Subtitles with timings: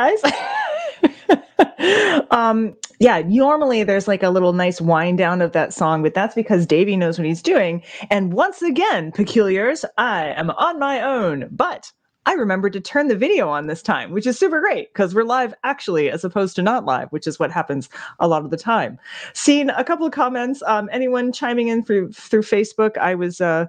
[0.00, 0.22] guys.
[2.30, 6.34] um, yeah, normally there's like a little nice wind down of that song, but that's
[6.34, 7.82] because Davey knows what he's doing.
[8.10, 11.48] And once again, peculiars, I am on my own.
[11.50, 11.92] But
[12.26, 15.24] I remembered to turn the video on this time, which is super great because we're
[15.24, 17.88] live actually, as opposed to not live, which is what happens
[18.20, 18.98] a lot of the time.
[19.32, 20.62] Seen a couple of comments.
[20.66, 22.98] Um, anyone chiming in through through Facebook?
[22.98, 23.66] I was uh,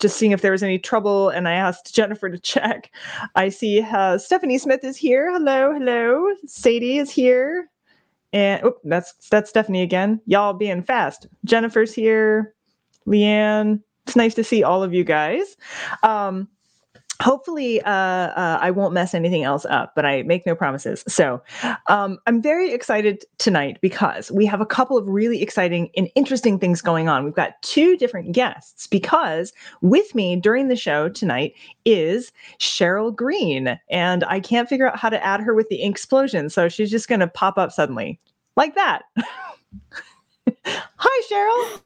[0.00, 2.90] just seeing if there was any trouble, and I asked Jennifer to check.
[3.36, 5.30] I see uh, Stephanie Smith is here.
[5.32, 6.26] Hello, hello.
[6.46, 7.70] Sadie is here,
[8.32, 10.20] and oh, that's that's Stephanie again.
[10.26, 11.26] Y'all being fast.
[11.44, 12.54] Jennifer's here.
[13.06, 13.80] Leanne.
[14.06, 15.56] It's nice to see all of you guys.
[16.02, 16.48] Um,
[17.20, 21.04] hopefully uh, uh, i won't mess anything else up but i make no promises.
[21.06, 21.42] So
[21.88, 26.58] um, i'm very excited tonight because we have a couple of really exciting and interesting
[26.58, 27.24] things going on.
[27.24, 31.54] We've got two different guests because with me during the show tonight
[31.84, 36.00] is cheryl green and i can't figure out how to add her with the ink
[36.00, 38.18] explosion so she's just going to pop up suddenly.
[38.56, 39.02] Like that
[40.66, 41.82] Hi, Cheryl.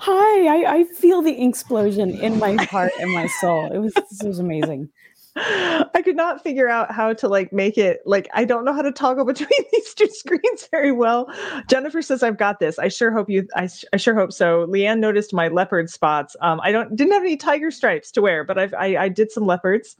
[0.00, 3.70] Hi, I, I feel the explosion in my heart and my soul.
[3.72, 4.90] It was this was amazing.
[5.94, 8.82] I could not figure out how to like make it like I don't know how
[8.82, 11.32] to toggle between these two screens very well.
[11.68, 12.78] Jennifer says I've got this.
[12.78, 14.66] I sure hope you I, I sure hope so.
[14.66, 16.34] Leanne noticed my leopard spots.
[16.40, 19.30] Um, I don't didn't have any tiger stripes to wear, but I've, I I did
[19.30, 19.96] some leopards.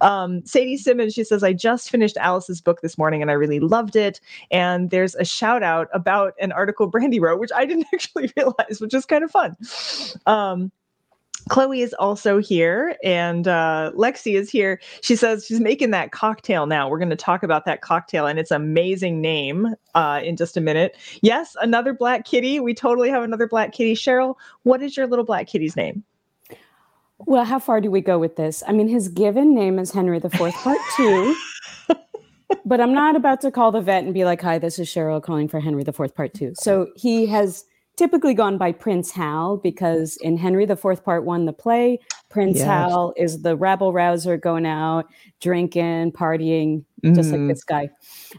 [0.00, 3.60] Um, Sadie Simmons she says I just finished Alice's book this morning and I really
[3.60, 4.20] loved it.
[4.50, 8.80] And there's a shout out about an article Brandy wrote, which I didn't actually realize,
[8.80, 9.56] which is kind of fun.
[10.26, 10.70] Um,
[11.48, 14.80] Chloe is also here, and uh, Lexi is here.
[15.00, 16.88] She says she's making that cocktail now.
[16.88, 20.60] We're going to talk about that cocktail and its amazing name uh, in just a
[20.60, 20.96] minute.
[21.20, 22.60] Yes, another black kitty.
[22.60, 23.94] We totally have another black kitty.
[23.94, 26.04] Cheryl, what is your little black kitty's name?
[27.18, 28.62] Well, how far do we go with this?
[28.66, 31.36] I mean, his given name is Henry the Fourth, Part Two.
[32.64, 35.22] but I'm not about to call the vet and be like, "Hi, this is Cheryl
[35.22, 36.52] calling for Henry the Fourth, Part Two.
[36.54, 37.64] So he has
[37.96, 41.98] typically gone by Prince Hal because in Henry the Fourth Part One, the play,
[42.30, 42.66] Prince yes.
[42.66, 45.06] Hal is the rabble rouser going out,
[45.40, 47.14] drinking, partying, mm.
[47.14, 47.48] just like mm.
[47.48, 47.90] this guy.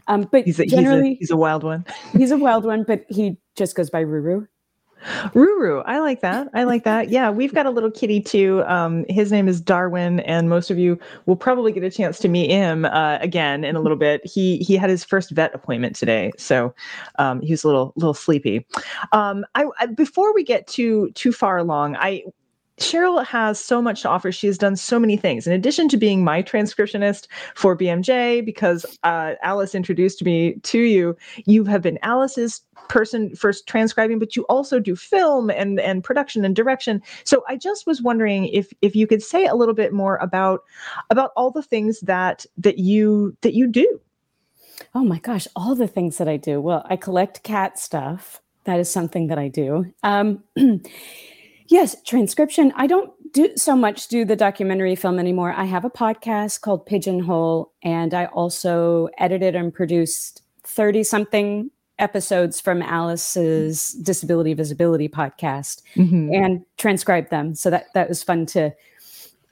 [0.08, 1.84] Um, but he's a, generally, he's a, he's a wild one.
[2.12, 4.46] he's a wild one, but he just goes by Ruru.
[5.34, 6.48] Ruru, I like that.
[6.54, 7.10] I like that.
[7.10, 8.62] Yeah, we've got a little kitty too.
[8.66, 12.28] Um, his name is Darwin, and most of you will probably get a chance to
[12.28, 14.24] meet him uh, again in a little bit.
[14.24, 16.74] He he had his first vet appointment today, so
[17.18, 18.66] um, he was a little little sleepy.
[19.12, 22.24] Um, I, I before we get too too far along, I
[22.80, 24.32] Cheryl has so much to offer.
[24.32, 25.46] She has done so many things.
[25.46, 31.16] In addition to being my transcriptionist for BMJ, because uh, Alice introduced me to you,
[31.46, 36.44] you have been Alice's person first transcribing, but you also do film and and production
[36.44, 37.00] and direction.
[37.24, 40.62] So I just was wondering if if you could say a little bit more about
[41.10, 44.00] about all the things that that you that you do.
[44.94, 46.60] Oh my gosh, all the things that I do.
[46.60, 48.40] Well, I collect cat stuff.
[48.64, 49.92] That is something that I do.
[50.02, 50.42] Um,
[51.66, 52.72] Yes, transcription.
[52.76, 55.52] I don't do so much do the documentary film anymore.
[55.52, 62.60] I have a podcast called Pigeonhole, and I also edited and produced 30 something episodes
[62.60, 66.32] from Alice's Disability Visibility podcast mm-hmm.
[66.32, 67.54] and transcribed them.
[67.54, 68.72] So that that was fun to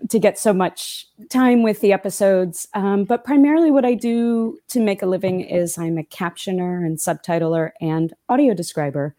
[0.08, 2.66] to get so much time with the episodes.
[2.74, 6.98] Um, but primarily, what I do to make a living is I'm a captioner and
[6.98, 9.14] subtitler and audio describer,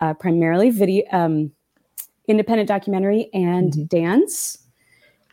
[0.00, 1.04] uh, primarily video.
[1.12, 1.52] Um,
[2.28, 3.84] independent documentary and mm-hmm.
[3.84, 4.58] dance.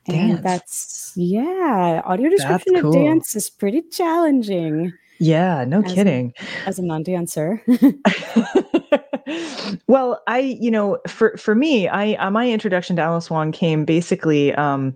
[0.05, 0.19] dance.
[0.19, 2.89] And that's yeah, audio description cool.
[2.89, 4.93] of dance is pretty challenging.
[5.19, 6.33] Yeah, no as kidding.
[6.65, 7.61] As a non-dancer.
[9.87, 13.85] well, I, you know, for for me, I uh, my introduction to Alice Wong came
[13.85, 14.95] basically um,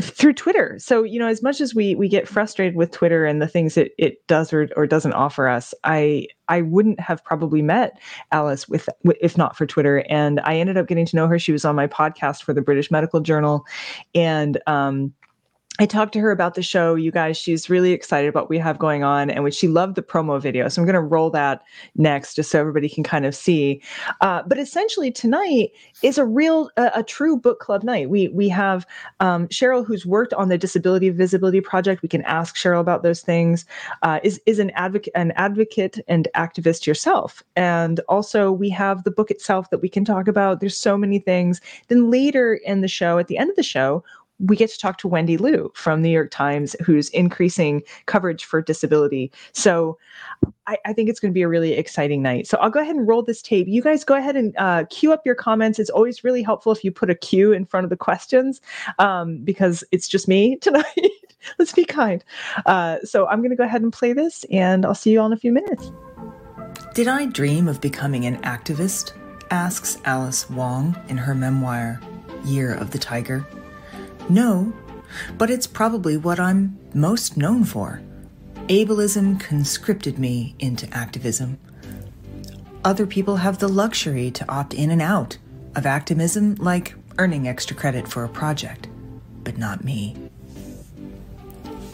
[0.00, 0.76] through Twitter.
[0.78, 3.76] So, you know, as much as we we get frustrated with Twitter and the things
[3.76, 7.98] it it does or or doesn't offer us, I I wouldn't have probably met
[8.32, 8.88] Alice with
[9.20, 10.04] if not for Twitter.
[10.08, 11.38] And I ended up getting to know her.
[11.38, 13.64] She was on my podcast for the British Medical Journal,
[14.14, 15.12] and um,
[15.80, 16.96] I talked to her about the show.
[16.96, 20.02] You guys, she's really excited about what we have going on, and she loved the
[20.02, 20.68] promo video.
[20.68, 21.62] So I'm going to roll that
[21.94, 23.80] next, just so everybody can kind of see.
[24.20, 25.70] Uh, but essentially, tonight
[26.02, 28.10] is a real, a, a, true book club night.
[28.10, 28.86] We we have
[29.20, 32.02] um, Cheryl, who's worked on the Disability Visibility Project.
[32.02, 33.64] We can ask Cheryl about those things.
[34.02, 39.12] Uh, is is an advocate, an advocate and activist yourself, and also we have the
[39.12, 40.58] book itself that we can talk about.
[40.58, 41.60] There's so many things.
[41.86, 44.02] Then later in the show, at the end of the show,
[44.38, 48.44] we get to talk to Wendy Lu from the New York Times, who's increasing coverage
[48.44, 49.30] for disability.
[49.52, 49.98] So
[50.66, 52.46] I, I think it's going to be a really exciting night.
[52.46, 53.66] So I'll go ahead and roll this tape.
[53.68, 55.78] You guys go ahead and uh, queue up your comments.
[55.78, 58.60] It's always really helpful if you put a a Q in front of the questions
[58.98, 60.84] um, because it's just me tonight.
[61.58, 62.24] let's be kind.
[62.66, 65.26] Uh, so I'm going to go ahead and play this, and I'll see you all
[65.26, 65.90] in a few minutes.
[66.94, 69.12] Did I dream of becoming an activist?
[69.50, 72.00] asks Alice Wong in her memoir,
[72.44, 73.46] Year of the Tiger.
[74.28, 74.72] No,
[75.36, 78.02] but it's probably what I'm most known for.
[78.68, 81.58] Ableism conscripted me into activism.
[82.84, 85.38] Other people have the luxury to opt in and out
[85.74, 88.88] of activism, like earning extra credit for a project,
[89.42, 90.16] but not me.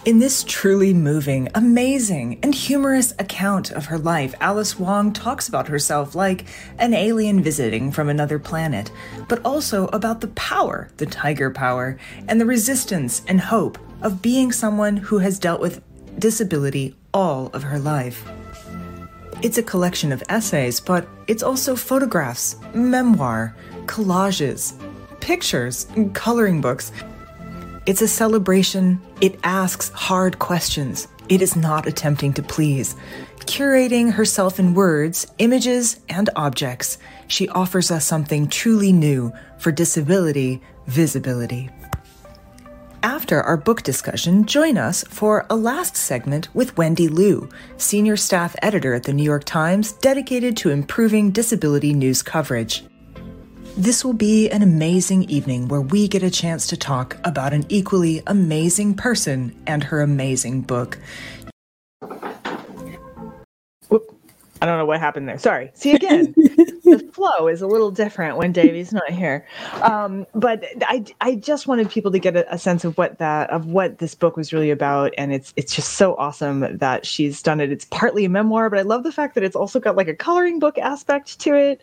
[0.04, 5.68] In this truly moving, amazing, and humorous account of her life, Alice Wong talks about
[5.68, 6.44] herself like
[6.78, 8.90] an alien visiting from another planet,
[9.28, 11.96] but also about the power, the tiger power,
[12.28, 15.82] and the resistance and hope of being someone who has dealt with
[16.18, 18.30] disability all of her life.
[19.40, 23.56] It's a collection of essays, but it's also photographs, memoir,
[23.86, 24.74] collages,
[25.20, 26.92] pictures, coloring books
[27.86, 29.00] it's a celebration.
[29.20, 31.08] It asks hard questions.
[31.28, 32.96] It is not attempting to please.
[33.40, 36.98] Curating herself in words, images, and objects,
[37.28, 41.70] she offers us something truly new for disability visibility.
[43.02, 48.56] After our book discussion, join us for a last segment with Wendy Lu, senior staff
[48.62, 52.84] editor at the New York Times, dedicated to improving disability news coverage.
[53.76, 57.65] This will be an amazing evening where we get a chance to talk about an
[57.69, 60.97] equally amazing person and her amazing book.
[63.88, 64.17] Whoop.
[64.62, 65.38] I don't know what happened there.
[65.38, 65.73] Sorry.
[65.75, 69.44] See again, the flow is a little different when Davey's not here.
[69.82, 73.50] Um, but I, I just wanted people to get a, a, sense of what that
[73.50, 77.43] of what this book was really about, and it's it's just so awesome that she's
[77.43, 77.73] done it.
[77.73, 80.15] It's partly a memoir, but I love the fact that it's also got like a
[80.15, 81.82] coloring book aspect to it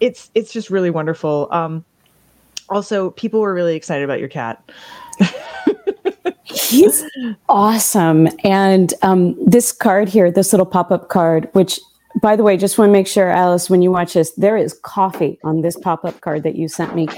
[0.00, 1.48] it's it's just really wonderful.
[1.50, 1.84] Um,
[2.68, 4.62] also, people were really excited about your cat.
[6.44, 7.04] He's
[7.48, 11.78] awesome, and um, this card here, this little pop up card, which
[12.22, 14.78] by the way, just want to make sure, Alice, when you watch this, there is
[14.82, 17.08] coffee on this pop up card that you sent me.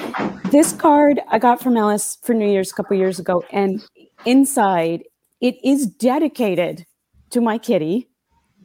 [0.50, 3.84] This card I got from Alice for New Year's a couple years ago, and
[4.24, 5.04] inside
[5.40, 6.84] it is dedicated
[7.30, 8.08] to my kitty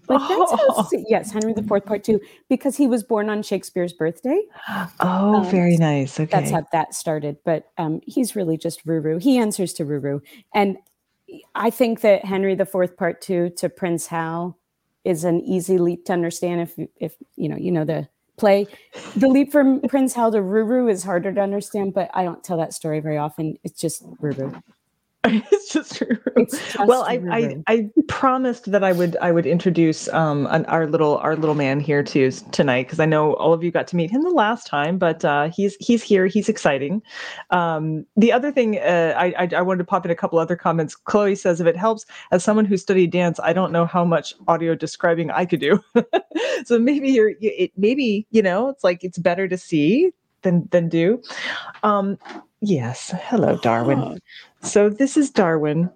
[0.07, 0.89] like that's oh.
[1.07, 2.19] yes, Henry the Fourth Part Two,
[2.49, 4.41] because he was born on Shakespeare's birthday.
[4.99, 6.19] Oh, um, very nice.
[6.19, 7.37] Okay, that's how that started.
[7.45, 9.21] But um, he's really just Ruru.
[9.21, 10.21] He answers to Ruru,
[10.53, 10.77] and
[11.55, 14.57] I think that Henry the Fourth Part Two to Prince Hal
[15.03, 16.61] is an easy leap to understand.
[16.61, 18.07] If if you know you know the
[18.37, 18.67] play,
[19.15, 21.93] the leap from Prince Hal to Ruru is harder to understand.
[21.93, 23.57] But I don't tell that story very often.
[23.63, 24.61] It's just Ruru.
[25.51, 26.17] it's just true.
[26.35, 30.65] It's just well, I, I, I promised that I would I would introduce um an,
[30.65, 33.87] our little our little man here too tonight because I know all of you got
[33.87, 36.27] to meet him the last time, but uh, he's he's here.
[36.27, 37.01] He's exciting.
[37.51, 40.57] Um, the other thing uh, I, I I wanted to pop in a couple other
[40.57, 40.93] comments.
[40.93, 44.33] Chloe says if it helps, as someone who studied dance, I don't know how much
[44.49, 45.79] audio describing I could do.
[46.65, 50.11] so maybe you're it maybe you know it's like it's better to see
[50.41, 51.21] than than do.
[51.81, 52.17] Um,
[52.63, 53.13] yes.
[53.23, 53.99] Hello, Darwin.
[53.99, 54.17] Oh.
[54.61, 55.89] So this is Darwin,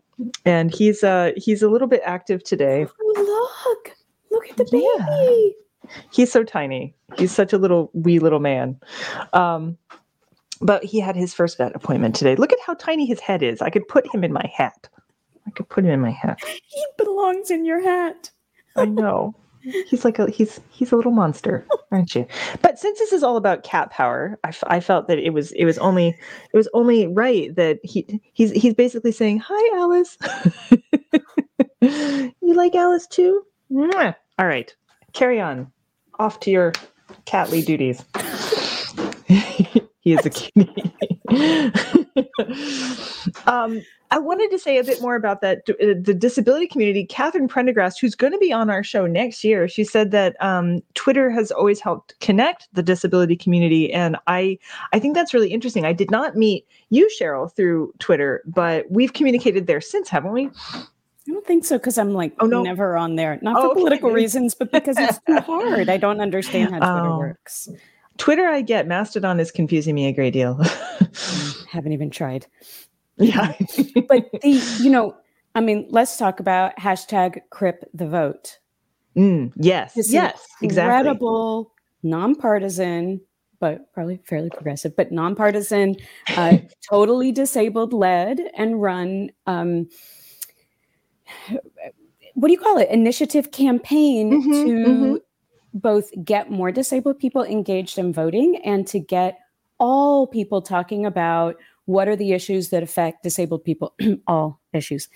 [0.45, 2.86] and he's uh he's a little bit active today.
[3.01, 3.95] Oh, look,
[4.31, 4.86] look at the baby.
[4.97, 5.91] Yeah.
[6.12, 6.93] He's so tiny.
[7.17, 8.77] He's such a little wee little man.
[9.33, 9.77] Um,
[10.59, 12.36] but he had his first vet appointment today.
[12.36, 13.62] Look at how tiny his head is.
[13.62, 14.89] I could put him in my hat.
[15.45, 16.39] I could put him in my hat.
[16.43, 18.31] He belongs in your hat.
[18.75, 19.33] I know
[19.88, 22.25] he's like a he's he's a little monster aren't you?
[22.62, 25.51] But since this is all about cat power I, f- I felt that it was
[25.53, 30.17] it was only it was only right that he he's he's basically saying hi alice.
[32.41, 33.43] You like alice too?
[33.71, 34.15] Mwah.
[34.39, 34.74] all right.
[35.13, 35.71] Carry on.
[36.19, 36.74] Off to your
[37.25, 38.03] catly duties
[40.07, 40.93] he is a kitty
[43.47, 47.05] um I wanted to say a bit more about that uh, the disability community.
[47.05, 50.81] Catherine Prendergast, who's going to be on our show next year, she said that um,
[50.93, 54.59] Twitter has always helped connect the disability community, and I
[54.93, 55.83] I think that's really interesting.
[55.83, 60.49] I did not meet you, Cheryl, through Twitter, but we've communicated there since, haven't we?
[60.73, 60.85] I
[61.27, 62.63] don't think so because I'm like oh, no.
[62.63, 65.89] never on there, not for oh, political reasons, but because it's too hard.
[65.89, 67.17] I don't understand how Twitter oh.
[67.17, 67.67] works.
[68.17, 68.88] Twitter, I get.
[68.88, 70.59] Mastodon is confusing me a great deal.
[71.69, 72.45] haven't even tried.
[73.17, 73.53] Yeah.
[74.07, 75.15] but the, you know,
[75.55, 78.59] I mean, let's talk about hashtag Crip the vote.
[79.15, 79.93] Mm, yes.
[79.93, 80.45] This yes.
[80.62, 82.09] Incredible, exactly.
[82.12, 83.21] nonpartisan,
[83.59, 85.95] but probably fairly progressive, but nonpartisan,
[86.36, 86.57] uh,
[86.89, 89.31] totally disabled led and run.
[89.47, 89.88] Um,
[92.36, 92.89] what do you call it?
[92.89, 95.15] Initiative campaign mm-hmm, to mm-hmm.
[95.81, 99.39] Both get more disabled people engaged in voting and to get
[99.79, 101.55] all people talking about
[101.86, 103.93] what are the issues that affect disabled people?
[104.27, 105.07] All issues.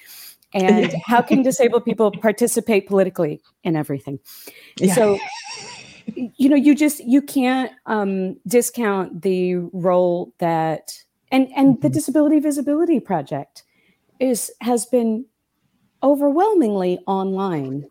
[0.53, 4.19] And how can disabled people participate politically in everything?
[4.77, 4.93] Yeah.
[4.95, 5.19] So,
[6.15, 10.93] you know, you just you can't um, discount the role that
[11.31, 11.81] and and mm-hmm.
[11.81, 13.63] the Disability Visibility Project
[14.19, 15.25] is has been
[16.03, 17.85] overwhelmingly online.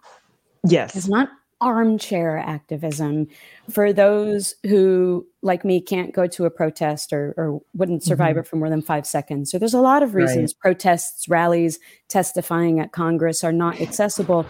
[0.65, 3.27] Yes, it's not armchair activism
[3.71, 8.41] for those who, like me, can't go to a protest or, or wouldn't survive mm-hmm.
[8.41, 9.51] it for more than five seconds.
[9.51, 10.61] So there's a lot of reasons right.
[10.73, 14.47] protests, rallies, testifying at Congress are not accessible.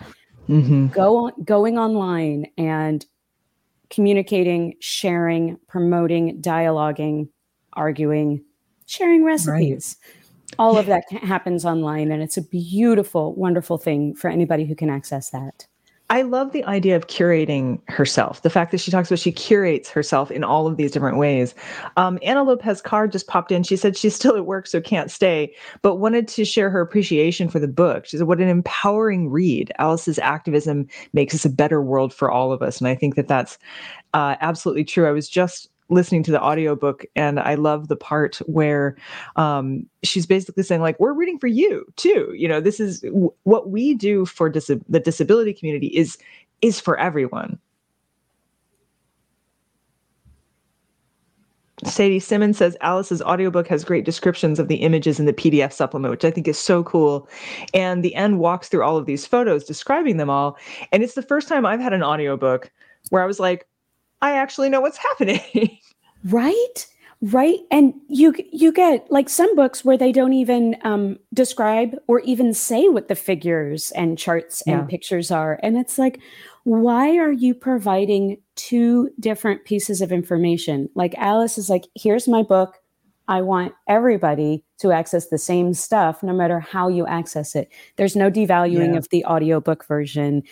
[0.48, 0.88] Mm-hmm.
[0.88, 3.04] Go on, going online and
[3.88, 7.28] communicating, sharing, promoting, dialoguing,
[7.72, 8.44] arguing,
[8.86, 9.96] sharing recipes.
[10.02, 10.16] Right.
[10.58, 14.90] All of that happens online, and it's a beautiful, wonderful thing for anybody who can
[14.90, 15.66] access that.
[16.10, 18.42] I love the idea of curating herself.
[18.42, 21.54] The fact that she talks about she curates herself in all of these different ways.
[21.96, 23.62] Um, Anna Lopez Card just popped in.
[23.62, 27.48] She said she's still at work, so can't stay, but wanted to share her appreciation
[27.48, 28.06] for the book.
[28.06, 29.72] She said, "What an empowering read!
[29.78, 33.28] Alice's activism makes us a better world for all of us." And I think that
[33.28, 33.56] that's
[34.12, 35.06] uh, absolutely true.
[35.08, 38.96] I was just listening to the audiobook and I love the part where
[39.36, 42.32] um, she's basically saying like we're reading for you too.
[42.36, 46.16] You know, this is w- what we do for dis- the disability community is
[46.62, 47.58] is for everyone.
[51.84, 56.10] Sadie Simmons says Alice's audiobook has great descriptions of the images in the PDF supplement,
[56.10, 57.28] which I think is so cool.
[57.72, 60.58] And the end walks through all of these photos describing them all.
[60.92, 62.70] And it's the first time I've had an audiobook
[63.08, 63.66] where I was like,
[64.20, 65.78] I actually know what's happening.
[66.24, 66.86] Right?
[67.22, 67.58] Right.
[67.70, 72.54] And you you get like some books where they don't even um, describe or even
[72.54, 74.86] say what the figures and charts and yeah.
[74.86, 75.60] pictures are.
[75.62, 76.18] And it's like,
[76.64, 80.88] why are you providing two different pieces of information?
[80.94, 82.78] Like Alice is like, here's my book.
[83.28, 87.70] I want everybody to access the same stuff, no matter how you access it.
[87.96, 88.98] There's no devaluing yeah.
[88.98, 90.42] of the audiobook version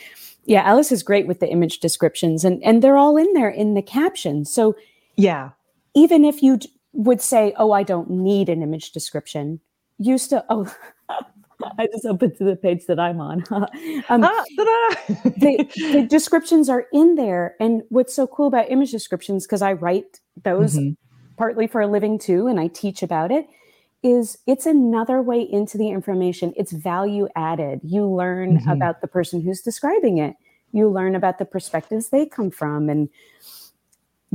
[0.49, 3.75] yeah alice is great with the image descriptions and and they're all in there in
[3.75, 4.75] the caption so
[5.15, 5.51] yeah
[5.99, 6.59] even if you
[6.93, 9.61] would say oh i don't need an image description
[9.99, 10.73] you still oh
[11.79, 13.45] I just opened to the page that I'm on.
[13.51, 14.45] um, ah,
[15.09, 17.57] the, the, descriptions are in there.
[17.59, 20.93] And what's so cool about image descriptions, because I write those mm-hmm.
[21.37, 23.47] partly for a living too, and I teach about it,
[24.03, 26.53] is it's another way into the information.
[26.57, 27.81] It's value added.
[27.83, 28.71] You learn mm-hmm.
[28.71, 30.37] about the person who's describing it.
[30.73, 32.89] You learn about the perspectives they come from.
[32.89, 33.09] And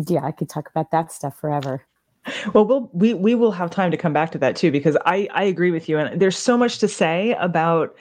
[0.08, 1.86] yeah, I could talk about that stuff forever.
[2.54, 5.28] Well, we'll we we will have time to come back to that too because I
[5.34, 7.96] I agree with you and there's so much to say about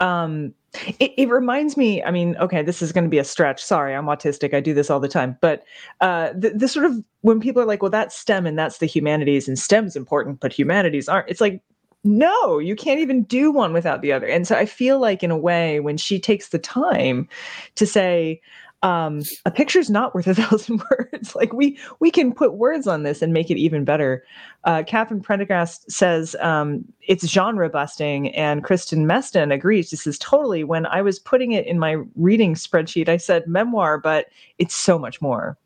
[0.00, 0.52] um
[0.98, 3.62] it, it reminds me i mean okay this is going to be a stretch.
[3.62, 4.54] Sorry i'm autistic.
[4.54, 5.36] I do this all the time.
[5.40, 5.62] But
[6.00, 8.86] uh the, the sort of when people are like well that's stem and that's the
[8.86, 11.62] humanities and stem's important but humanities aren't it's like
[12.02, 14.26] no you can't even do one without the other.
[14.26, 17.28] And so i feel like in a way when she takes the time
[17.76, 18.40] to say
[18.82, 21.34] um, a picture's not worth a thousand words.
[21.34, 24.24] like we we can put words on this and make it even better.
[24.64, 29.90] Uh, Catherine Prendergast says um, it's genre busting, and Kristen Meston agrees.
[29.90, 30.64] This is totally.
[30.64, 34.26] When I was putting it in my reading spreadsheet, I said memoir, but
[34.58, 35.58] it's so much more.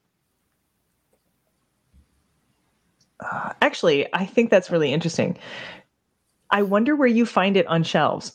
[3.20, 5.38] Uh, actually, I think that's really interesting.
[6.50, 8.32] I wonder where you find it on shelves.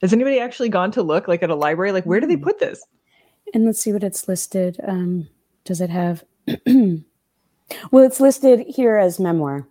[0.00, 1.92] Has anybody actually gone to look like at a library?
[1.92, 2.44] Like, where do they hmm.
[2.44, 2.82] put this?
[3.54, 4.78] And let's see what it's listed.
[4.86, 5.28] Um,
[5.64, 6.24] does it have?
[6.66, 9.66] well, it's listed here as memoir.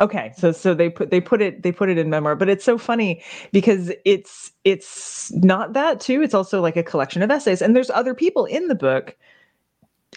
[0.00, 2.64] Okay, so so they put they put it they put it in memoir, but it's
[2.64, 3.22] so funny
[3.52, 6.20] because it's it's not that too.
[6.20, 9.16] It's also like a collection of essays, and there's other people in the book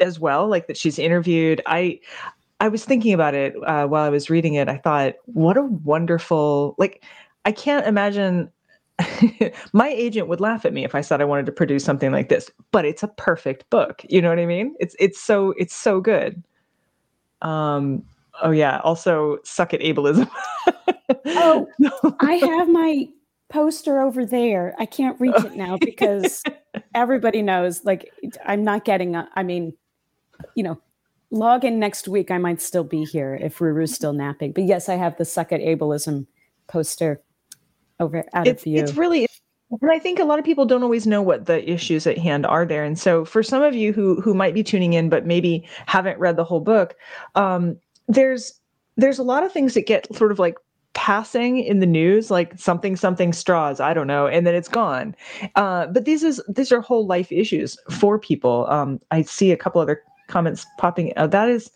[0.01, 1.61] as well, like that she's interviewed.
[1.65, 1.99] I
[2.59, 4.67] I was thinking about it uh, while I was reading it.
[4.67, 7.03] I thought, what a wonderful like.
[7.45, 8.51] I can't imagine
[9.73, 12.29] my agent would laugh at me if I said I wanted to produce something like
[12.29, 14.05] this, but it's a perfect book.
[14.09, 14.75] You know what I mean?
[14.79, 16.43] It's it's so it's so good.
[17.41, 18.03] Um
[18.41, 20.29] oh yeah, also suck at ableism.
[21.25, 21.67] oh,
[22.19, 23.07] I have my
[23.49, 24.75] poster over there.
[24.79, 26.43] I can't reach it now because
[26.95, 28.11] everybody knows like
[28.45, 29.73] I'm not getting a, I mean,
[30.55, 30.81] you know,
[31.31, 34.53] log in next week I might still be here if Ruru's still napping.
[34.53, 36.27] But yes, I have the suck at ableism
[36.67, 37.21] poster
[38.01, 38.79] over out it's, of view.
[38.79, 39.27] It's really
[39.79, 42.45] and I think a lot of people don't always know what the issues at hand
[42.45, 42.83] are there.
[42.83, 46.19] And so for some of you who who might be tuning in but maybe haven't
[46.19, 46.95] read the whole book,
[47.35, 47.77] um,
[48.07, 48.59] there's
[48.97, 50.55] there's a lot of things that get sort of like
[50.93, 55.15] passing in the news like something something straws i don't know and then it's gone
[55.55, 59.57] uh, but these is these are whole life issues for people um, i see a
[59.57, 61.71] couple other comments popping out that is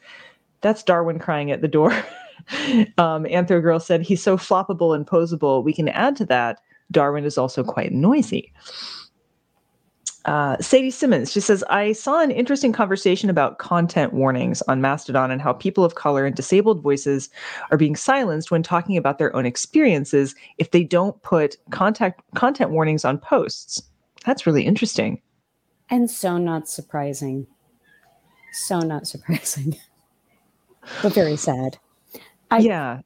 [0.60, 1.96] that's darwin crying at the door
[2.98, 5.64] um, Anthro Girl said, he's so floppable and posable.
[5.64, 6.60] We can add to that.
[6.92, 8.54] Darwin is also quite noisy.
[10.26, 15.30] Uh, Sadie Simmons, she says, I saw an interesting conversation about content warnings on Mastodon
[15.30, 17.30] and how people of color and disabled voices
[17.70, 22.72] are being silenced when talking about their own experiences if they don't put contact, content
[22.72, 23.84] warnings on posts.
[24.26, 25.22] That's really interesting.
[25.92, 27.46] And so not surprising.
[28.52, 29.78] So not surprising,
[31.04, 31.78] but very sad.
[32.52, 33.02] I, yeah.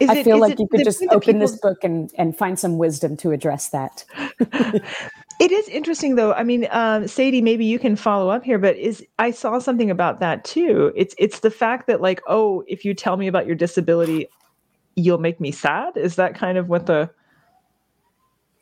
[0.00, 1.40] Is I it, feel like you could just open people...
[1.40, 4.04] this book and, and find some wisdom to address that.
[5.40, 6.32] it is interesting, though.
[6.32, 9.90] I mean, um, Sadie, maybe you can follow up here, but is I saw something
[9.90, 10.92] about that too.
[10.94, 14.28] It's it's the fact that like, oh, if you tell me about your disability,
[14.94, 15.96] you'll make me sad.
[15.96, 17.10] Is that kind of what the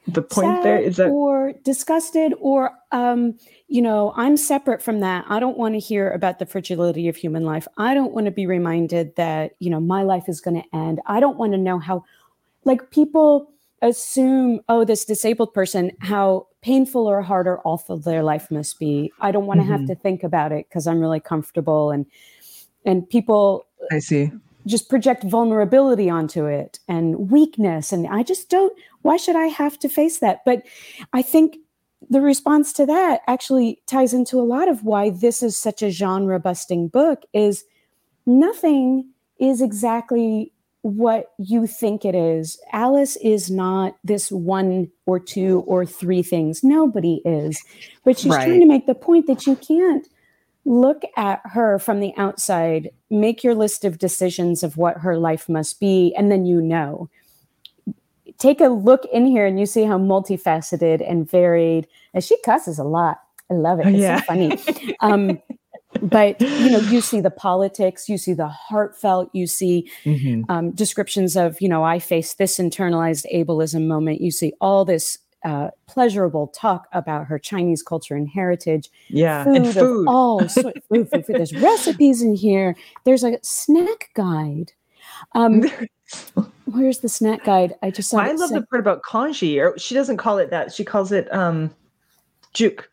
[0.08, 3.34] the point sad there is that or disgusted or um
[3.68, 5.24] you know i'm separate from that.
[5.28, 7.66] I don't want to hear about the fragility of human life.
[7.76, 11.00] I don't want to be reminded that you know my life is going to end.
[11.06, 12.04] I don't want to know how
[12.64, 13.50] like people
[13.82, 19.12] assume oh this disabled person how painful or hard or awful their life must be.
[19.20, 19.72] I don't want to mm-hmm.
[19.72, 22.06] have to think about it because i'm really comfortable and
[22.84, 24.30] and people i see.
[24.66, 27.92] just project vulnerability onto it and weakness.
[27.92, 28.72] And I just don't,
[29.06, 30.40] why should I have to face that?
[30.44, 30.62] But
[31.12, 31.58] I think
[32.10, 35.90] the response to that actually ties into a lot of why this is such a
[35.90, 37.64] genre busting book is
[38.26, 39.08] nothing
[39.38, 42.58] is exactly what you think it is.
[42.72, 46.62] Alice is not this one or two or three things.
[46.62, 47.62] Nobody is.
[48.04, 48.46] But she's right.
[48.46, 50.06] trying to make the point that you can't
[50.64, 55.48] look at her from the outside, make your list of decisions of what her life
[55.48, 57.08] must be, and then you know.
[58.38, 61.86] Take a look in here and you see how multifaceted and varied.
[62.14, 63.20] And she cusses a lot.
[63.50, 63.86] I love it.
[63.86, 64.20] It's yeah.
[64.20, 64.58] so funny.
[65.00, 65.40] Um,
[66.02, 70.42] but you know, you see the politics, you see the heartfelt, you see mm-hmm.
[70.50, 74.20] um, descriptions of, you know, I face this internalized ableism moment.
[74.20, 78.90] You see all this uh, pleasurable talk about her Chinese culture and heritage.
[79.08, 80.08] Yeah, food and food.
[80.08, 81.24] all food, food, food.
[81.28, 82.76] There's recipes in here.
[83.04, 84.72] There's a snack guide.
[85.34, 85.62] Um,
[86.66, 87.74] where's the snack guide?
[87.82, 88.18] I just saw.
[88.18, 89.58] I love the part about congee.
[89.60, 90.72] Or she doesn't call it that.
[90.72, 91.74] She calls it um,
[92.52, 92.90] juke.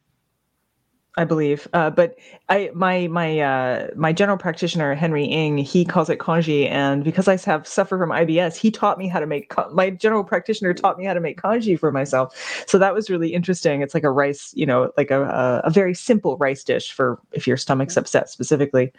[1.16, 1.68] I believe.
[1.74, 2.16] Uh, but
[2.50, 7.28] I my my uh, my general practitioner Henry Ng he calls it congee, and because
[7.28, 10.98] I have suffer from IBS, he taught me how to make my general practitioner taught
[10.98, 12.66] me how to make congee for myself.
[12.68, 13.84] So that was really interesting.
[13.84, 17.20] It's like a rice, you know, like a a, a very simple rice dish for
[17.32, 18.92] if your stomach's upset specifically.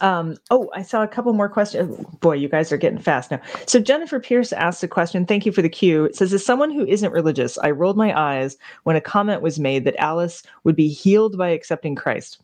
[0.00, 1.96] Um, oh, I saw a couple more questions.
[2.20, 3.40] Boy, you guys are getting fast now.
[3.66, 5.24] So Jennifer Pierce asked a question.
[5.24, 6.04] Thank you for the cue.
[6.04, 9.58] It says, as someone who isn't religious, I rolled my eyes when a comment was
[9.58, 12.40] made that Alice would be healed by accepting Christ.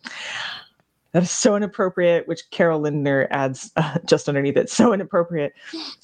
[1.12, 4.70] That is so inappropriate, which Carol Lindner adds uh, just underneath it.
[4.70, 5.52] So inappropriate.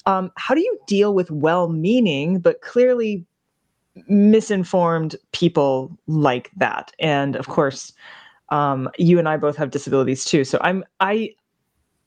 [0.05, 3.25] Um, how do you deal with well-meaning but clearly
[4.07, 6.91] misinformed people like that?
[6.99, 7.91] And of course,
[8.49, 10.43] um, you and I both have disabilities too.
[10.43, 11.33] So I'm I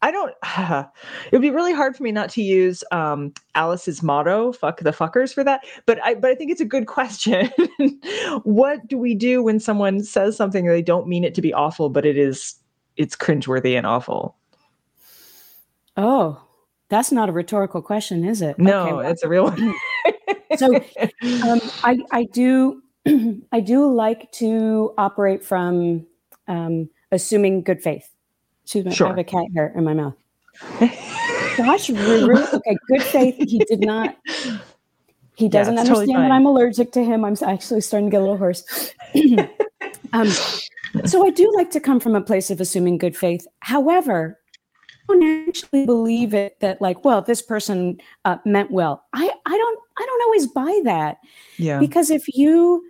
[0.03, 0.35] I don't.
[0.43, 0.85] Uh,
[1.27, 4.91] it would be really hard for me not to use um, Alice's motto "fuck the
[4.91, 5.65] fuckers" for that.
[5.87, 7.51] But I, but I think it's a good question.
[8.43, 11.89] what do we do when someone says something they don't mean it to be awful,
[11.89, 12.55] but it is
[12.97, 14.37] it's cringeworthy and awful?
[15.97, 16.43] Oh,
[16.89, 18.59] that's not a rhetorical question, is it?
[18.59, 19.75] No, okay, well, it's a real one.
[20.57, 20.75] so,
[21.45, 22.83] um, I I do
[23.53, 26.07] I do like to operate from
[26.49, 28.12] um, assuming good faith.
[28.73, 29.09] Excuse me, sure.
[29.09, 30.15] I have a cat hair in my mouth.
[31.59, 31.91] Gosh.
[31.91, 33.37] Okay, good faith.
[33.37, 34.17] He did not.
[35.35, 37.25] He doesn't yeah, understand totally that I'm allergic to him.
[37.25, 38.63] I'm actually starting to get a little hoarse.
[40.13, 40.29] um,
[41.07, 43.47] so I do like to come from a place of assuming good faith.
[43.61, 44.39] However,
[45.09, 49.05] I don't actually believe it that like, well, this person uh, meant well.
[49.15, 51.17] I I don't I don't always buy that.
[51.57, 51.79] Yeah.
[51.79, 52.85] Because if you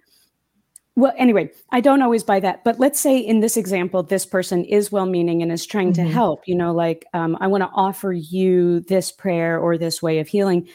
[0.95, 4.65] well anyway i don't always buy that but let's say in this example this person
[4.65, 6.05] is well meaning and is trying mm-hmm.
[6.05, 10.03] to help you know like um, i want to offer you this prayer or this
[10.03, 10.69] way of healing.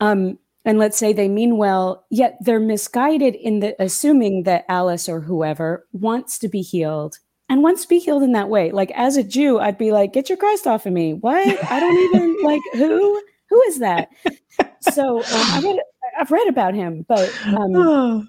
[0.00, 5.08] Um, and let's say they mean well yet they're misguided in the assuming that alice
[5.08, 8.70] or whoever wants to be healed and wants to be healed in that way.
[8.70, 11.14] Like as a jew i'd be like get your christ off of me.
[11.14, 13.22] What i don't even like who?
[13.50, 14.08] Who is that?
[14.80, 15.80] So um, I read,
[16.18, 18.26] i've read about him but um, oh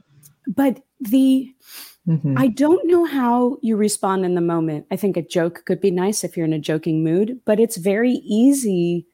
[0.47, 1.53] but the
[2.07, 2.37] mm-hmm.
[2.37, 4.85] I don't know how you respond in the moment.
[4.91, 7.77] I think a joke could be nice if you're in a joking mood, but it's
[7.77, 9.05] very easy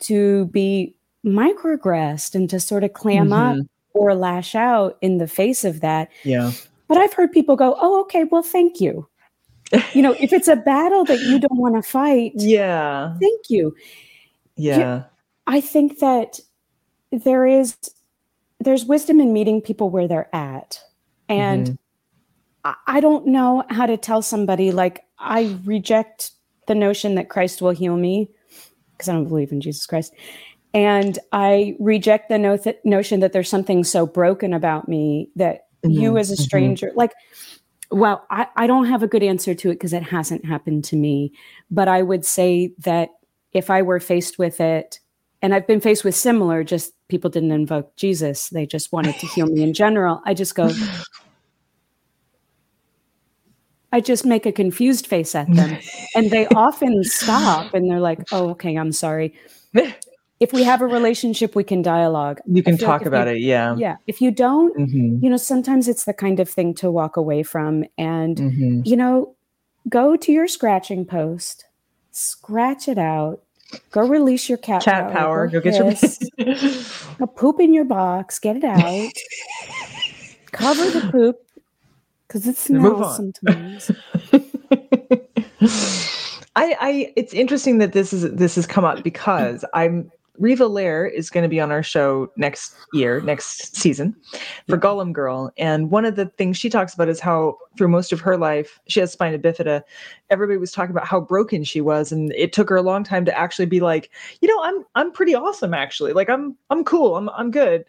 [0.00, 3.60] to be microaggressed and to sort of clam mm-hmm.
[3.60, 6.10] up or lash out in the face of that.
[6.24, 6.52] Yeah.
[6.86, 9.08] But I've heard people go, "Oh, okay, well, thank you."
[9.92, 13.16] you know, if it's a battle that you don't want to fight, yeah.
[13.20, 13.74] Thank you.
[14.56, 15.04] Yeah.
[15.46, 16.40] I think that
[17.10, 17.76] there is
[18.60, 20.80] there's wisdom in meeting people where they're at.
[21.28, 21.74] And mm-hmm.
[22.64, 26.32] I, I don't know how to tell somebody like I reject
[26.66, 28.30] the notion that Christ will heal me
[28.92, 30.12] because I don't believe in Jesus Christ.
[30.74, 35.90] And I reject the no- notion that there's something so broken about me that mm-hmm.
[35.90, 36.42] you as a mm-hmm.
[36.42, 36.98] stranger, mm-hmm.
[36.98, 37.12] like,
[37.90, 40.96] well, I, I don't have a good answer to it because it hasn't happened to
[40.96, 41.32] me.
[41.70, 43.10] But I would say that
[43.52, 45.00] if I were faced with it,
[45.40, 49.26] and I've been faced with similar, just people didn't invoke Jesus, they just wanted to
[49.26, 50.20] heal me in general.
[50.26, 50.70] I just go,
[53.92, 55.78] I just make a confused face at them.
[56.14, 59.34] and they often stop and they're like, oh, okay, I'm sorry.
[60.40, 62.40] If we have a relationship, we can dialogue.
[62.46, 63.40] You can talk like about you, it.
[63.40, 63.74] Yeah.
[63.76, 63.96] Yeah.
[64.06, 65.24] If you don't, mm-hmm.
[65.24, 67.84] you know, sometimes it's the kind of thing to walk away from.
[67.96, 68.80] And, mm-hmm.
[68.84, 69.34] you know,
[69.88, 71.64] go to your scratching post,
[72.12, 73.42] scratch it out,
[73.90, 75.12] go release your cat, cat power.
[75.12, 75.46] power.
[75.48, 75.92] Go, go get your
[77.18, 79.12] go poop in your box, get it out,
[80.52, 81.36] cover the poop,
[82.26, 83.90] because it smells sometimes.
[86.56, 91.12] I, I, it's interesting that this is this has come up because I'm Riva Lehrer
[91.12, 94.14] is going to be on our show next year, next season
[94.68, 95.52] for Golem Girl.
[95.58, 98.80] And one of the things she talks about is how through most of her life,
[98.88, 99.82] she has spina bifida.
[100.30, 102.12] Everybody was talking about how broken she was.
[102.12, 105.12] And it took her a long time to actually be like, you know, I'm I'm
[105.12, 106.12] pretty awesome actually.
[106.12, 107.16] Like I'm I'm cool.
[107.16, 107.84] I'm I'm good.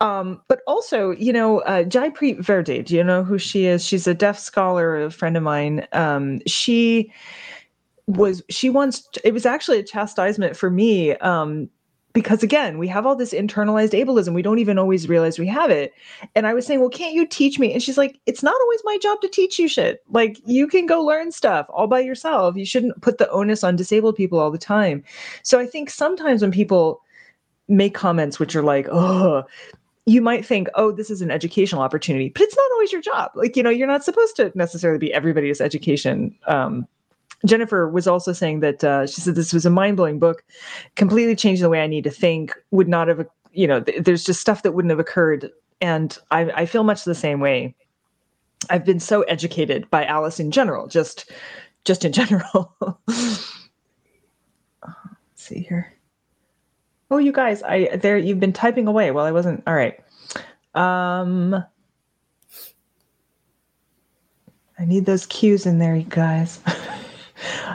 [0.00, 3.84] Um, but also, you know, uh, Jaipreet Virdi, do you know who she is?
[3.84, 5.88] She's a deaf scholar, a friend of mine.
[5.92, 7.12] Um, she
[8.08, 11.70] was, she once, it was actually a chastisement for me um,
[12.14, 14.34] because again, we have all this internalized ableism.
[14.34, 15.92] We don't even always realize we have it.
[16.34, 17.72] And I was saying, well, can't you teach me?
[17.72, 20.02] And she's like, it's not always my job to teach you shit.
[20.10, 22.56] Like, you can go learn stuff all by yourself.
[22.56, 25.04] You shouldn't put the onus on disabled people all the time.
[25.44, 27.02] So I think sometimes when people
[27.68, 29.44] make comments which are like, oh,
[30.06, 33.30] you might think, oh, this is an educational opportunity, but it's not always your job.
[33.34, 36.34] Like, you know, you're not supposed to necessarily be everybody's education.
[36.46, 36.88] Um,
[37.44, 40.44] Jennifer was also saying that uh, she said this was a mind blowing book,
[40.96, 42.54] completely changed the way I need to think.
[42.70, 46.50] Would not have, you know, th- there's just stuff that wouldn't have occurred, and I,
[46.50, 47.74] I feel much the same way.
[48.70, 51.30] I've been so educated by Alice in general, just
[51.84, 52.74] just in general.
[53.06, 53.54] Let's
[55.36, 55.94] see here.
[57.10, 59.62] Oh, you guys, I there you've been typing away while I wasn't.
[59.66, 59.98] All right.
[60.74, 61.64] Um
[64.80, 66.60] I need those cues in there, you guys.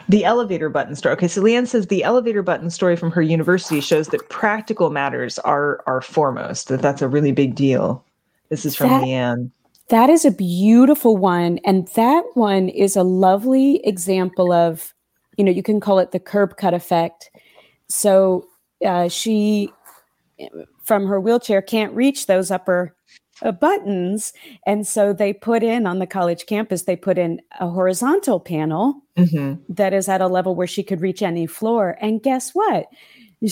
[0.09, 1.13] the elevator button story.
[1.13, 5.39] Okay, so Leanne says the elevator button story from her university shows that practical matters
[5.39, 6.67] are are foremost.
[6.67, 8.03] That that's a really big deal.
[8.49, 9.51] This is from that, Leanne.
[9.89, 14.93] That is a beautiful one, and that one is a lovely example of,
[15.37, 17.29] you know, you can call it the curb cut effect.
[17.89, 18.47] So
[18.85, 19.71] uh, she,
[20.83, 22.95] from her wheelchair, can't reach those upper
[23.43, 24.33] uh, buttons.
[24.65, 29.01] And so they put in on the college campus, they put in a horizontal panel
[29.17, 29.61] mm-hmm.
[29.69, 31.97] that is at a level where she could reach any floor.
[32.01, 32.87] And guess what?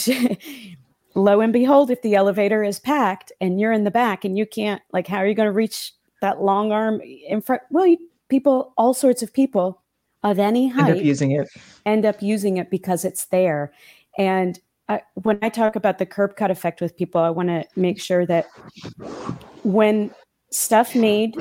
[1.16, 4.46] lo and behold, if the elevator is packed and you're in the back and you
[4.46, 7.62] can't, like, how are you going to reach that long arm in front?
[7.70, 7.98] Well, you,
[8.30, 9.82] people, all sorts of people
[10.24, 11.50] of any height end up using it.
[11.86, 13.74] End up using it because it's there.
[14.18, 17.66] And I, when I talk about the curb cut effect with people, I want to
[17.76, 18.48] make sure that
[19.64, 20.12] when
[20.52, 21.36] stuff made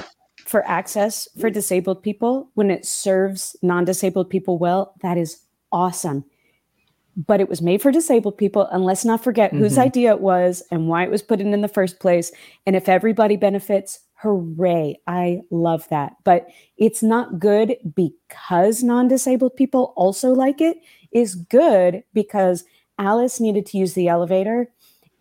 [0.46, 6.24] for access for disabled people, when it serves non disabled people well, that is awesome.
[7.16, 9.62] But it was made for disabled people, and let's not forget mm-hmm.
[9.62, 12.33] whose idea it was and why it was put in in the first place.
[12.66, 16.14] And if everybody benefits, hooray, I love that.
[16.24, 20.78] But it's not good because non disabled people also like it,
[21.12, 22.64] is good because
[22.98, 24.70] Alice needed to use the elevator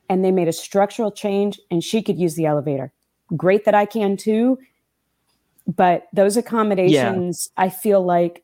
[0.10, 2.92] and they made a structural change and she could use the elevator.
[3.36, 4.58] Great that I can too.
[5.68, 7.64] But those accommodations, yeah.
[7.66, 8.44] I feel like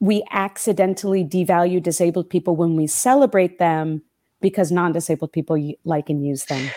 [0.00, 4.02] we accidentally devalue disabled people when we celebrate them
[4.40, 6.70] because non disabled people like and use them.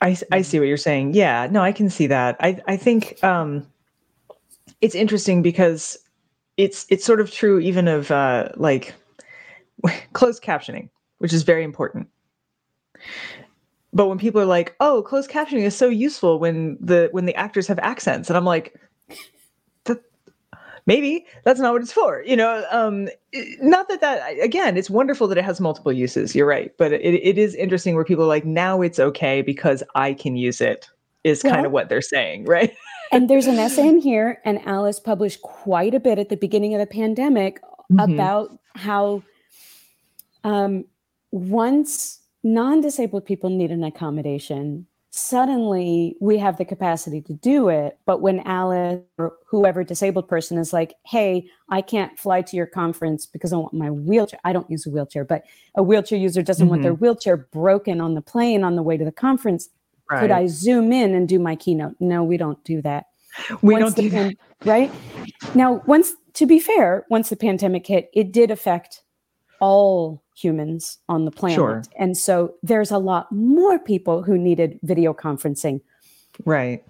[0.00, 1.14] I, I see what you're saying.
[1.14, 2.36] Yeah, no, I can see that.
[2.40, 3.64] I, I think um,
[4.80, 5.96] it's interesting because
[6.56, 8.94] it's it's sort of true even of uh, like
[10.12, 10.88] closed captioning
[11.22, 12.08] which is very important.
[13.92, 17.34] But when people are like, "Oh, closed captioning is so useful when the when the
[17.34, 18.78] actors have accents," and I'm like,
[20.84, 23.08] maybe that's not what it's for you know um
[23.60, 27.00] not that that again it's wonderful that it has multiple uses you're right but it,
[27.04, 30.88] it is interesting where people are like now it's okay because i can use it
[31.22, 32.74] is well, kind of what they're saying right
[33.12, 36.74] and there's an essay in here, and Alice published quite a bit at the beginning
[36.74, 37.60] of the pandemic
[37.92, 37.98] mm-hmm.
[37.98, 39.22] about how
[40.44, 40.86] um,
[41.30, 48.22] once non-disabled people need an accommodation suddenly we have the capacity to do it but
[48.22, 53.26] when alice or whoever disabled person is like hey i can't fly to your conference
[53.26, 56.64] because i want my wheelchair i don't use a wheelchair but a wheelchair user doesn't
[56.64, 56.70] mm-hmm.
[56.70, 57.04] want their mm-hmm.
[57.04, 59.68] wheelchair broken on the plane on the way to the conference
[60.10, 60.20] right.
[60.20, 63.08] could i zoom in and do my keynote no we don't do that
[63.60, 64.66] we once don't do pan- that.
[64.66, 64.90] right
[65.54, 69.01] now once to be fair once the pandemic hit it did affect
[69.62, 71.54] all humans on the planet.
[71.54, 71.82] Sure.
[71.96, 75.80] And so there's a lot more people who needed video conferencing.
[76.44, 76.84] Right.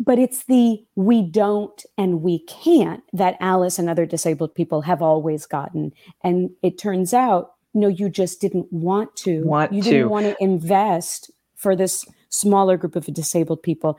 [0.00, 5.02] But it's the we don't and we can't that Alice and other disabled people have
[5.02, 5.92] always gotten.
[6.24, 9.42] And it turns out, no, you just didn't want to.
[9.42, 13.98] Want you didn't want to invest for this smaller group of disabled people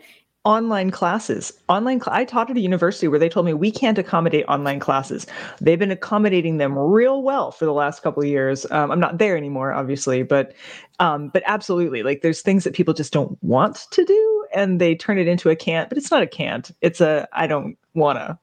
[0.50, 1.54] online classes.
[1.70, 4.80] Online cl- i taught at a university where they told me we can't accommodate online
[4.80, 5.28] classes.
[5.62, 8.66] They've been accommodating them real well for the last couple of years.
[8.72, 10.54] Um, i'm not there anymore obviously but
[11.00, 14.96] um, but absolutely like there's things that people just don't want to do and they
[14.96, 16.72] turn it into a can't but it's not a can't.
[16.82, 18.40] It's a i don't wanna.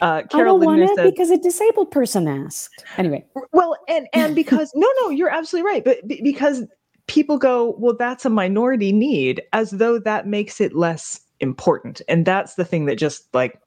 [0.00, 2.84] Uh, Carol I don't want it because a disabled person asked.
[2.96, 3.22] Anyway.
[3.52, 6.64] Well and and because no no you're absolutely right but b- because
[7.06, 12.00] people go well that's a minority need as though that makes it less important.
[12.08, 13.60] And that's the thing that just like,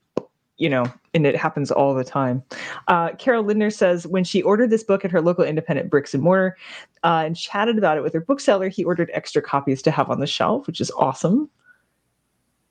[0.57, 2.43] you know, and it happens all the time.
[2.87, 6.23] Uh, Carol Lindner says when she ordered this book at her local independent bricks and
[6.23, 6.57] mortar
[7.03, 10.19] uh, and chatted about it with her bookseller, he ordered extra copies to have on
[10.19, 11.49] the shelf, which is awesome.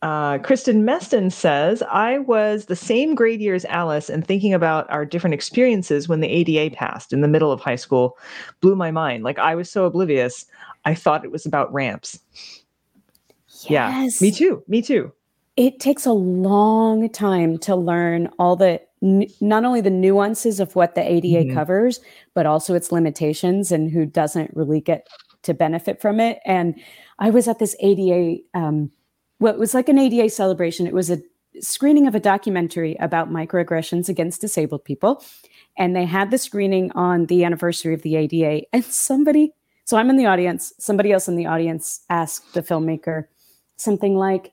[0.03, 4.89] Uh, Kristen Meston says, I was the same grade year as Alice and thinking about
[4.91, 8.19] our different experiences when the ADA passed in the middle of high school
[8.61, 9.25] blew my mind.
[9.25, 10.45] Like I was so oblivious,
[10.85, 12.21] I thought it was about ramps.
[13.69, 14.21] Yes.
[14.21, 14.63] Yeah, me too.
[14.69, 15.13] Me too.
[15.57, 20.95] It takes a long time to learn all the not only the nuances of what
[20.95, 21.55] the ADA mm-hmm.
[21.55, 22.01] covers,
[22.35, 25.07] but also its limitations and who doesn't really get
[25.43, 26.41] to benefit from it.
[26.45, 26.75] And
[27.19, 28.91] I was at this ADA, um,
[29.39, 30.87] well, was like an ADA celebration.
[30.87, 31.21] It was a
[31.61, 35.25] screening of a documentary about microaggressions against disabled people.
[35.79, 38.63] And they had the screening on the anniversary of the ADA.
[38.73, 39.53] And somebody,
[39.85, 43.25] so I'm in the audience, somebody else in the audience asked the filmmaker,
[43.77, 44.53] something like,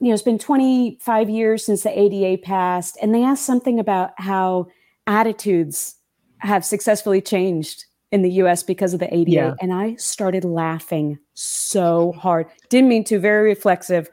[0.00, 4.12] you know, it's been 25 years since the ADA passed, and they asked something about
[4.16, 4.68] how
[5.06, 5.96] attitudes
[6.38, 9.30] have successfully changed in the US because of the ADA.
[9.30, 9.54] Yeah.
[9.60, 12.46] And I started laughing so hard.
[12.68, 14.10] Didn't mean to, very reflexive.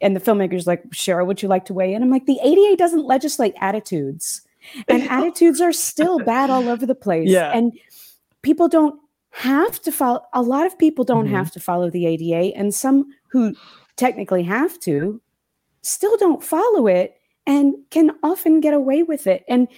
[0.00, 2.02] And the filmmaker's like, Cheryl, would you like to weigh in?
[2.02, 4.42] I'm like, the ADA doesn't legislate attitudes.
[4.88, 7.28] And attitudes are still bad all over the place.
[7.28, 7.52] Yeah.
[7.52, 7.72] And
[8.42, 8.98] people don't
[9.30, 11.34] have to follow a lot of people don't mm-hmm.
[11.34, 13.54] have to follow the ADA and some who
[13.96, 15.20] technically have to
[15.82, 19.68] still don't follow it and can often get away with it and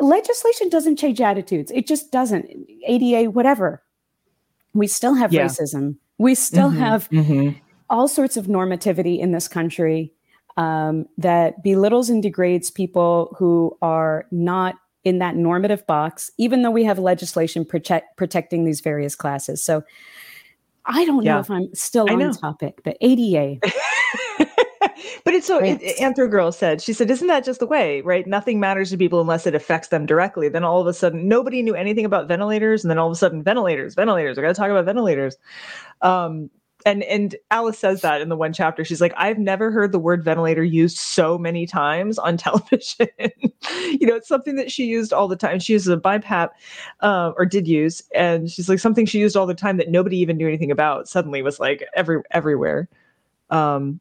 [0.00, 2.46] legislation doesn't change attitudes it just doesn't
[2.86, 3.82] ADA whatever
[4.74, 5.44] we still have yeah.
[5.44, 6.78] racism we still mm-hmm.
[6.78, 7.58] have mm-hmm.
[7.88, 10.12] all sorts of normativity in this country
[10.56, 16.70] um, that belittles and degrades people who are not in that normative box, even though
[16.70, 19.62] we have legislation protect, protecting these various classes.
[19.62, 19.82] So
[20.86, 21.34] I don't yeah.
[21.34, 23.58] know if I'm still on topic, but ADA.
[25.24, 28.26] but it's so it, Anthro Girl said, she said, Isn't that just the way, right?
[28.26, 30.48] Nothing matters to people unless it affects them directly.
[30.48, 32.82] Then all of a sudden, nobody knew anything about ventilators.
[32.82, 35.36] And then all of a sudden, ventilators, ventilators, I got to talk about ventilators.
[36.00, 36.50] Um,
[36.84, 38.84] and and Alice says that in the one chapter.
[38.84, 43.08] She's like, I've never heard the word ventilator used so many times on television.
[43.18, 45.58] you know, it's something that she used all the time.
[45.58, 46.50] She uses a BiPAP,
[47.00, 50.18] uh, or did use, and she's like something she used all the time that nobody
[50.18, 51.08] even knew anything about.
[51.08, 52.88] Suddenly was like every everywhere.
[53.50, 54.00] Um,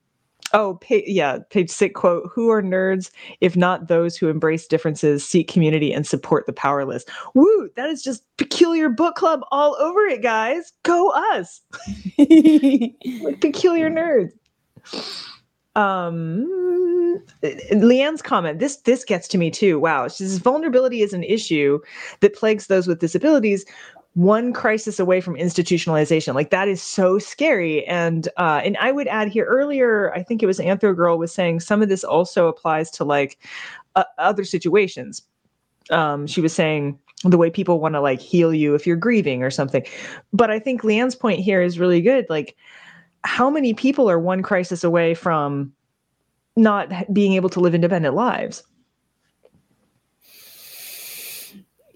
[0.53, 5.47] Oh, yeah, page six quote, who are nerds if not those who embrace differences, seek
[5.47, 7.05] community, and support the powerless?
[7.33, 10.73] Woo, that is just peculiar book club all over it, guys.
[10.83, 11.61] Go us.
[13.39, 14.31] peculiar nerds.
[15.75, 16.61] Um
[17.71, 19.79] Leanne's comment, this this gets to me too.
[19.79, 20.07] Wow.
[20.07, 21.79] She says vulnerability is an issue
[22.19, 23.65] that plagues those with disabilities
[24.13, 26.35] one crisis away from institutionalization.
[26.35, 27.85] Like that is so scary.
[27.87, 31.33] And uh, and I would add here earlier, I think it was Anthro Girl was
[31.33, 33.37] saying some of this also applies to like
[33.95, 35.21] uh, other situations.
[35.89, 39.43] Um, she was saying the way people want to like heal you if you're grieving
[39.43, 39.85] or something.
[40.33, 42.25] But I think Leanne's point here is really good.
[42.29, 42.55] Like,
[43.23, 45.71] how many people are one crisis away from
[46.55, 48.63] not being able to live independent lives?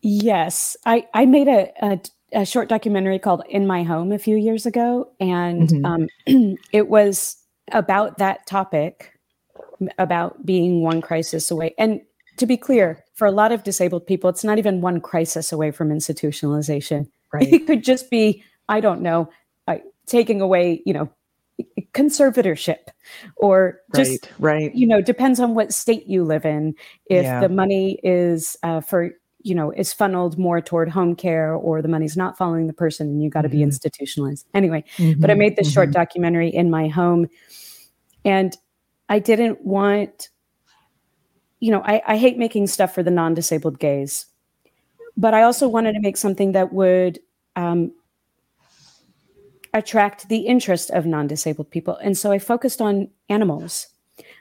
[0.08, 2.00] Yes, I I made a, a,
[2.32, 5.86] a short documentary called "In My Home" a few years ago, and mm-hmm.
[5.86, 7.38] um, it was
[7.72, 9.12] about that topic.
[9.98, 11.74] about being one crisis away.
[11.78, 12.02] And
[12.38, 15.72] to be clear, for a lot of disabled people, it's not even one crisis away
[15.72, 17.08] from institutionalization.
[17.34, 17.52] Right.
[17.52, 19.30] It could just be, I don't know,
[19.68, 21.10] uh, taking away, you know,
[21.94, 22.88] conservatorship
[23.36, 26.76] or just right, right, you know depends on what state you live in
[27.10, 27.41] if yeah.
[27.41, 29.12] the money is uh, for
[29.45, 33.08] you know is funneled more toward home care or the money's not following the person
[33.08, 33.58] and you got to mm-hmm.
[33.58, 35.21] be institutionalized anyway mm-hmm.
[35.21, 35.75] but i made this mm-hmm.
[35.75, 37.27] short documentary in my home
[38.25, 38.58] and
[39.08, 40.29] i didn't want
[41.60, 44.25] you know I, I hate making stuff for the non-disabled gays
[45.15, 47.19] but i also wanted to make something that would
[47.55, 47.91] um,
[49.73, 53.88] attract the interest of non-disabled people and so i focused on animals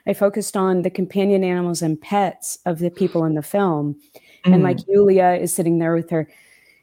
[0.07, 3.95] i focused on the companion animals and pets of the people in the film
[4.45, 4.53] mm.
[4.53, 6.29] and like yulia is sitting there with her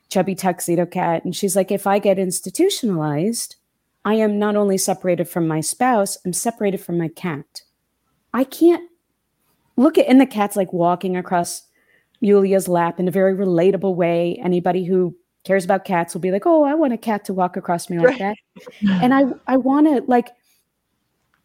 [0.09, 3.57] chubby tuxedo cat and she's like if i get institutionalized
[4.05, 7.63] i am not only separated from my spouse i'm separated from my cat
[8.35, 8.89] i can't
[9.77, 11.63] look at and the cat's like walking across
[12.21, 16.47] yulia's lap in a very relatable way anybody who cares about cats will be like,
[16.47, 18.37] "Oh, I want a cat to walk across me like that,"
[19.03, 20.31] and I I want to like.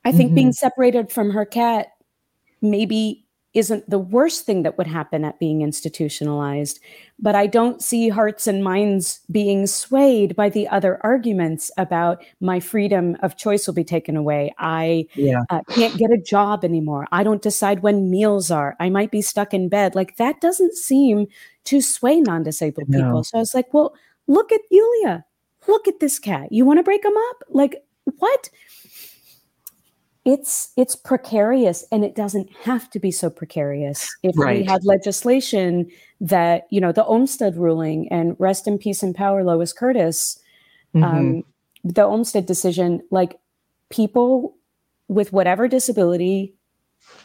[0.05, 0.35] I think mm-hmm.
[0.35, 1.87] being separated from her cat
[2.61, 3.25] maybe
[3.57, 6.79] isn't the worst thing that would happen at being institutionalized.
[7.17, 12.59] But I don't see hearts and minds being swayed by the other arguments about my
[12.59, 14.53] freedom of choice will be taken away.
[14.59, 15.41] I yeah.
[15.49, 17.07] uh, can't get a job anymore.
[17.11, 18.75] I don't decide when meals are.
[18.79, 19.95] I might be stuck in bed.
[19.95, 21.25] Like that doesn't seem
[21.65, 23.01] to sway non disabled no.
[23.01, 23.23] people.
[23.23, 23.95] So I was like, well,
[24.27, 25.25] look at Yulia.
[25.67, 26.51] Look at this cat.
[26.51, 27.43] You want to break them up?
[27.49, 27.83] Like,
[28.19, 28.49] what?
[30.27, 34.59] It's it's precarious and it doesn't have to be so precarious if right.
[34.59, 39.41] we had legislation that you know the olmstead ruling and rest in peace and power
[39.41, 40.37] lois curtis
[40.93, 41.03] mm-hmm.
[41.03, 41.43] um,
[41.85, 43.39] the olmstead decision like
[43.89, 44.53] people
[45.07, 46.53] with whatever disability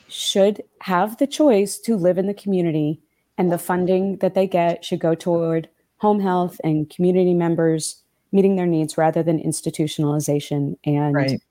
[0.07, 3.01] should have the choice to live in the community
[3.37, 8.55] and the funding that they get should go toward home health and community members meeting
[8.55, 11.43] their needs rather than institutionalization and right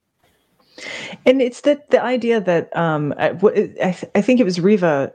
[1.25, 3.29] and it's the the idea that um, I,
[3.84, 5.13] I, I think it was Riva.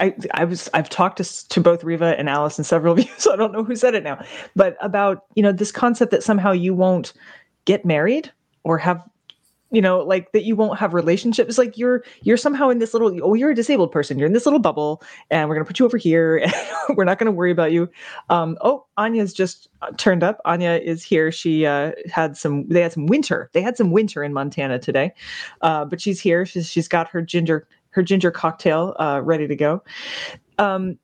[0.00, 3.10] I, I was I've talked to to both Riva and Alice and several of you,
[3.18, 4.22] so I don't know who said it now,
[4.54, 7.12] but about you know this concept that somehow you won't
[7.64, 8.30] get married
[8.64, 9.02] or have
[9.70, 13.14] you know like that you won't have relationships like you're you're somehow in this little
[13.22, 15.78] oh you're a disabled person you're in this little bubble and we're going to put
[15.78, 16.52] you over here and
[16.96, 17.88] we're not going to worry about you.
[18.30, 20.40] Um oh anya's just uh, turned up.
[20.44, 21.30] Anya is here.
[21.30, 25.12] She uh had some they had some winter they had some winter in montana today.
[25.60, 26.46] Uh but she's here.
[26.46, 29.82] She's she's got her ginger her ginger cocktail uh ready to go.
[30.58, 30.98] Um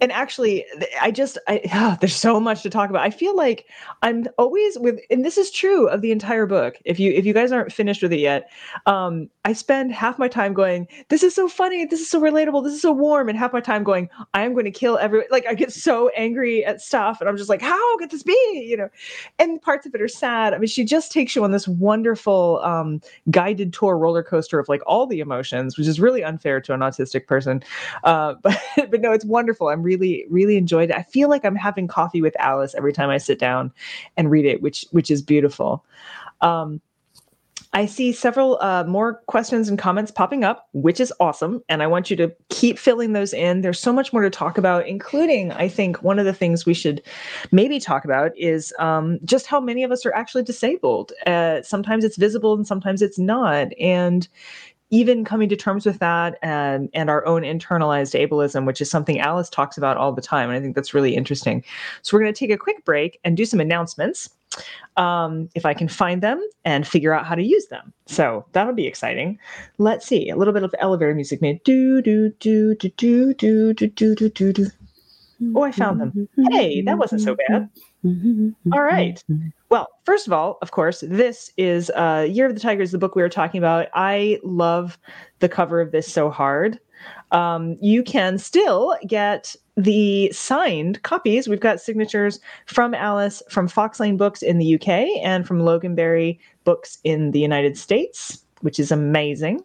[0.00, 0.64] and actually
[1.00, 3.02] i just i oh, there's so much to talk about.
[3.02, 3.66] I feel like
[4.02, 7.32] i'm always with and this is true of the entire book if you if you
[7.32, 8.50] guys aren't finished with it yet
[8.86, 12.62] um i spend half my time going this is so funny this is so relatable
[12.62, 15.26] this is so warm and half my time going i am going to kill everyone
[15.30, 18.66] like i get so angry at stuff and i'm just like how could this be?
[18.68, 18.88] You know?
[19.38, 20.54] And parts of it are sad.
[20.54, 24.68] I mean she just takes you on this wonderful um guided tour roller coaster of
[24.68, 27.62] like all the emotions which is really unfair to an autistic person
[28.04, 28.58] uh but
[28.90, 29.68] but no it's wonderful.
[29.68, 30.96] I'm really really enjoyed it.
[30.96, 33.72] I feel like I'm having coffee with Alice every time I sit down
[34.16, 35.84] and read it, which which is beautiful.
[36.40, 36.80] Um,
[37.72, 41.62] I see several uh, more questions and comments popping up, which is awesome.
[41.68, 43.60] And I want you to keep filling those in.
[43.60, 46.74] There's so much more to talk about, including, I think, one of the things we
[46.74, 47.00] should
[47.52, 51.12] maybe talk about is um, just how many of us are actually disabled.
[51.26, 53.68] Uh, sometimes it's visible and sometimes it's not.
[53.78, 54.26] And
[54.90, 59.18] even coming to terms with that and and our own internalized ableism which is something
[59.20, 61.64] alice talks about all the time and i think that's really interesting
[62.02, 64.30] so we're going to take a quick break and do some announcements
[64.96, 68.74] um, if i can find them and figure out how to use them so that'll
[68.74, 69.38] be exciting
[69.78, 74.14] let's see a little bit of elevator music do do do do do do do
[74.14, 74.66] do do do
[75.54, 77.68] oh i found them hey that wasn't so bad
[78.72, 79.22] all right
[79.70, 83.14] well, first of all, of course, this is uh, Year of the Tigers, the book
[83.14, 83.86] we were talking about.
[83.94, 84.98] I love
[85.38, 86.80] the cover of this so hard.
[87.30, 91.48] Um, you can still get the signed copies.
[91.48, 94.88] We've got signatures from Alice, from Fox Lane Books in the UK,
[95.22, 99.62] and from Loganberry Books in the United States, which is amazing.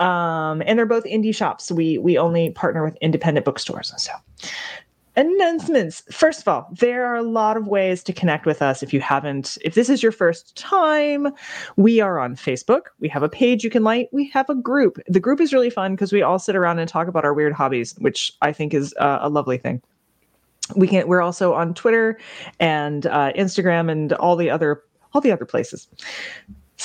[0.00, 1.70] Um, and they're both indie shops.
[1.70, 3.92] We we only partner with independent bookstores.
[3.96, 4.12] So
[5.16, 6.02] announcements.
[6.10, 9.00] First of all there are a lot of ways to connect with us if you
[9.00, 11.28] haven't if this is your first time
[11.76, 12.86] we are on facebook.
[13.00, 14.08] We have a page you can like.
[14.12, 14.98] We have a group.
[15.08, 17.52] The group is really fun because we all sit around and talk about our weird
[17.52, 19.82] hobbies which i think is uh, a lovely thing.
[20.76, 22.18] We can we're also on twitter
[22.58, 24.82] and uh, instagram and all the other
[25.12, 25.88] all the other places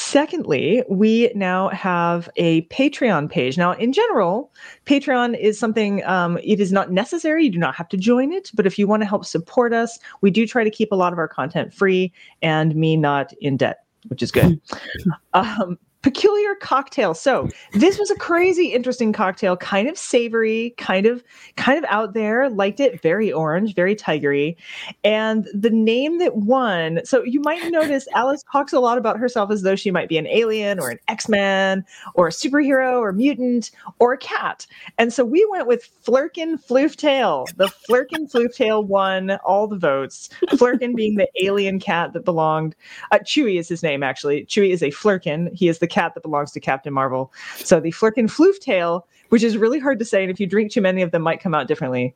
[0.08, 3.58] Secondly, we now have a Patreon page.
[3.58, 4.54] Now, in general,
[4.86, 7.44] Patreon is something, um, it is not necessary.
[7.44, 8.50] You do not have to join it.
[8.54, 11.12] But if you want to help support us, we do try to keep a lot
[11.12, 14.62] of our content free and me not in debt, which is good.
[15.34, 15.78] um,
[16.08, 17.14] peculiar cocktail.
[17.14, 21.22] So this was a crazy, interesting cocktail, kind of savory, kind of,
[21.58, 22.50] kind of out there.
[22.50, 23.02] Liked it.
[23.02, 24.56] Very orange, very tigery.
[25.04, 27.02] And the name that won.
[27.04, 30.18] So you might notice Alice talks a lot about herself as though she might be
[30.18, 31.84] an alien or an X Man
[32.14, 34.66] or a superhero or mutant or a cat.
[34.98, 37.54] And so we went with Flerken Flooftail.
[37.58, 40.30] The Flerken Flooftail won all the votes.
[40.52, 42.78] Flerken being the alien cat that belonged.
[43.12, 44.46] Uh, Chewie is his name actually.
[44.46, 45.54] Chewy is a Flerken.
[45.54, 47.34] He is the cat that belongs to Captain Marvel.
[47.58, 50.72] So the Flickin' Floof tail, which is really hard to say, and if you drink
[50.72, 52.16] too many of them, might come out differently.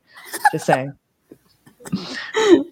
[0.52, 0.92] Just saying.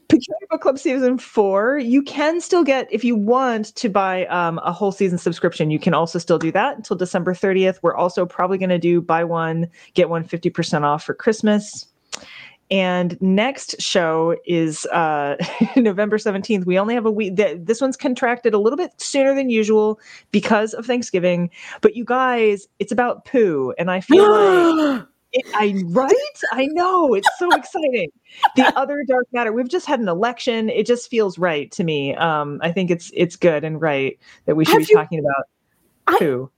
[0.08, 4.60] Peculiar Book Club season four, you can still get if you want to buy um,
[4.62, 5.72] a whole season subscription.
[5.72, 7.80] You can also still do that until December 30th.
[7.82, 11.88] We're also probably going to do buy one get one 50% off for Christmas.
[12.70, 15.36] And next show is uh,
[15.76, 16.64] November 17th.
[16.66, 17.36] We only have a week.
[17.36, 19.98] Th- this one's contracted a little bit sooner than usual
[20.30, 21.50] because of Thanksgiving.
[21.80, 23.74] But you guys, it's about poo.
[23.78, 24.30] And I feel
[24.96, 25.06] like.
[25.32, 26.12] It, I right?
[26.50, 28.10] I know it's so exciting.
[28.56, 29.52] The other dark matter.
[29.52, 30.68] We've just had an election.
[30.68, 32.16] It just feels right to me.
[32.16, 35.18] Um, I think it's it's good and right that we should Have be you- talking
[35.20, 35.44] about
[36.08, 36.50] I- poo.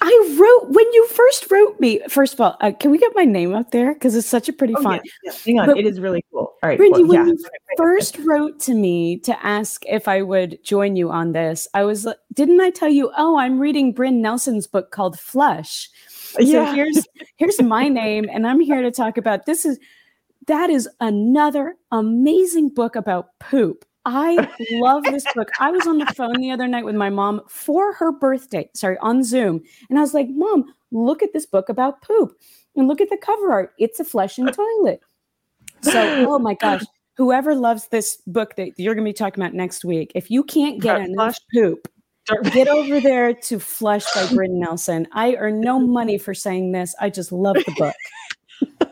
[0.00, 2.00] I wrote when you first wrote me.
[2.08, 4.52] First of all, uh, can we get my name up there because it's such a
[4.52, 5.02] pretty Oh, font.
[5.04, 5.38] yeah, yeah.
[5.44, 6.52] Hang on, But- it is really cool.
[6.62, 7.32] All right, Brandy, well, when yeah.
[7.32, 7.38] you
[7.76, 12.06] first wrote to me to ask if I would join you on this, I was
[12.34, 13.10] didn't I tell you?
[13.16, 15.88] Oh, I'm reading Bryn Nelson's book called Flush.
[16.08, 16.74] So Yeah.
[16.74, 17.06] here's
[17.36, 19.64] here's my name, and I'm here to talk about this.
[19.64, 19.78] Is
[20.46, 23.84] that is another amazing book about poop.
[24.06, 25.50] I love this book.
[25.58, 28.96] I was on the phone the other night with my mom for her birthday, sorry,
[28.98, 32.32] on Zoom, and I was like, "Mom, look at this book about poop,
[32.76, 33.72] and look at the cover art.
[33.78, 35.00] It's a flushing toilet."
[35.82, 36.84] So, oh my gosh,
[37.16, 40.44] whoever loves this book that you're going to be talking about next week, if you
[40.44, 41.64] can't get Dark enough Flush?
[41.64, 41.88] poop,
[42.52, 45.08] get over there to Flush by Britton Nelson.
[45.12, 46.94] I earn no money for saying this.
[47.00, 48.88] I just love the book.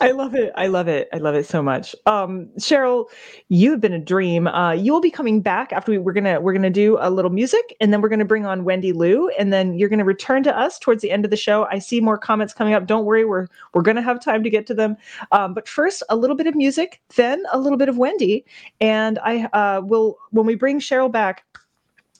[0.00, 0.52] I love it.
[0.56, 1.08] I love it.
[1.12, 1.94] I love it so much.
[2.06, 3.06] Um, Cheryl,
[3.48, 4.48] you've been a dream.
[4.48, 7.30] Uh, you will be coming back after we, we're gonna we're gonna do a little
[7.30, 10.58] music, and then we're gonna bring on Wendy Lu, and then you're gonna return to
[10.58, 11.66] us towards the end of the show.
[11.70, 12.86] I see more comments coming up.
[12.86, 14.96] Don't worry, we're we're gonna have time to get to them.
[15.30, 18.44] Um, but first, a little bit of music, then a little bit of Wendy,
[18.80, 21.44] and I uh, will when we bring Cheryl back.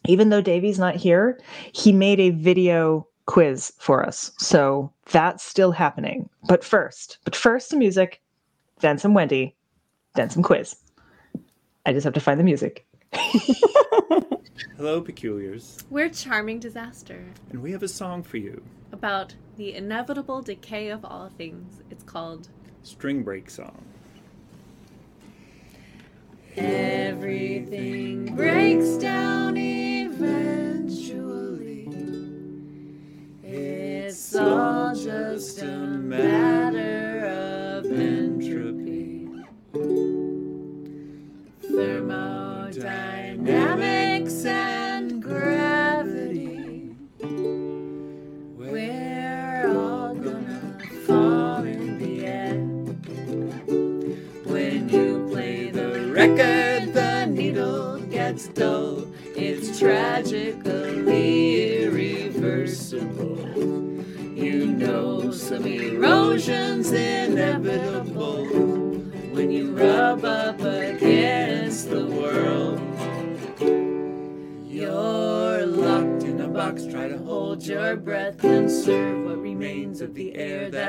[0.07, 1.41] Even though Davey's not here,
[1.73, 4.33] he made a video quiz for us.
[4.39, 6.29] So that's still happening.
[6.49, 8.21] But first, but first some music,
[8.81, 9.55] then some Wendy,
[10.15, 10.77] then some quiz.
[11.87, 12.87] I just have to find the music.
[14.77, 20.43] Hello, Peculiars, We're Charming Disaster and we have a song for you about the inevitable
[20.43, 21.83] decay of all things.
[21.91, 22.49] It's called
[22.83, 23.85] String Break Song.
[26.57, 29.57] Everything Breaks Down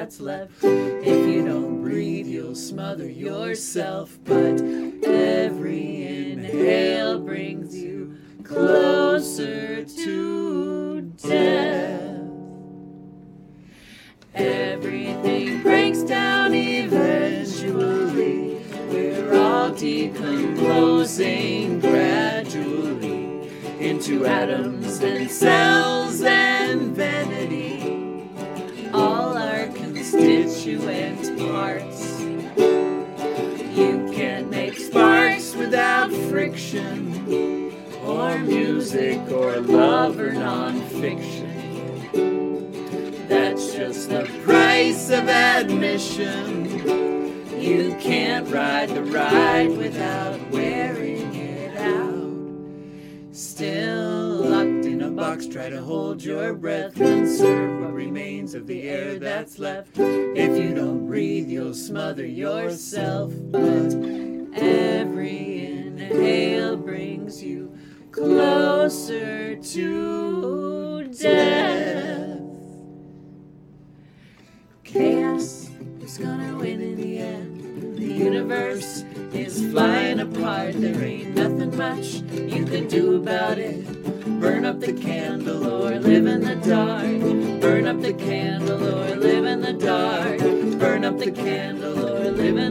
[0.04, 0.62] that's left.
[0.62, 4.20] If you don't breathe, you'll smother yourself,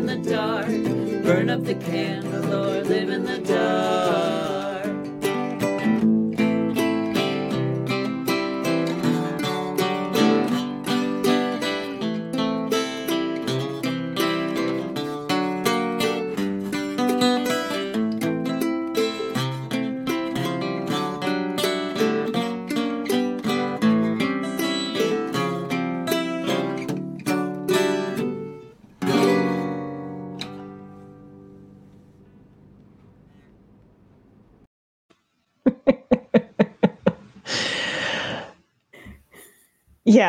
[0.08, 0.66] in the dark.
[1.22, 4.21] Burn up the candle or live in the dark.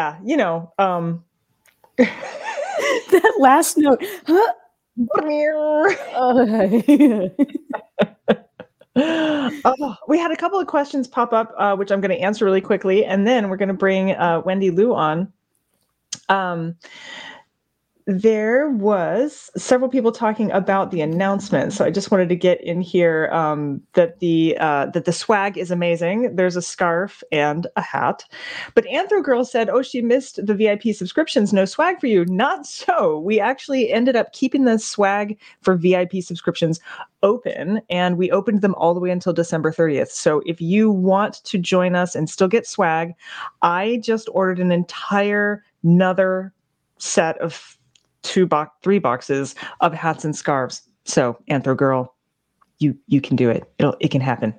[0.03, 1.23] Yeah, you know, um
[1.97, 4.03] that last note.
[4.27, 4.53] Huh?
[9.65, 12.43] oh, we had a couple of questions pop up, uh, which I'm going to answer
[12.43, 15.31] really quickly, and then we're going to bring uh, Wendy Lu on.
[16.29, 16.75] Um,
[18.05, 21.73] there was several people talking about the announcement.
[21.73, 25.57] So i just wanted to get in here um, that the uh, that the swag
[25.57, 26.35] is amazing.
[26.35, 28.25] There's a scarf and a hat.
[28.73, 31.53] But anthro girl said oh she missed the vip subscriptions.
[31.53, 32.25] No swag for you.
[32.25, 33.19] Not so.
[33.19, 36.79] We actually ended up keeping the swag for vip subscriptions
[37.21, 41.35] open and we opened them all the way until december 30th so if you want
[41.45, 43.13] to join us and still get swag
[43.61, 46.53] i just ordered an entire another
[46.97, 47.77] set of
[48.23, 50.81] two box three boxes of hats and scarves.
[51.05, 52.15] So anthro girl
[52.79, 53.71] you you can do it.
[53.77, 54.53] It'll it can happen.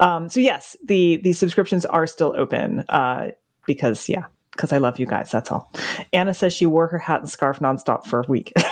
[0.00, 3.30] Um so yes the the subscriptions are still open uh
[3.66, 5.72] because yeah because i love you guys that's all.
[6.12, 8.52] Anna says she wore her hat and scarf nonstop for a week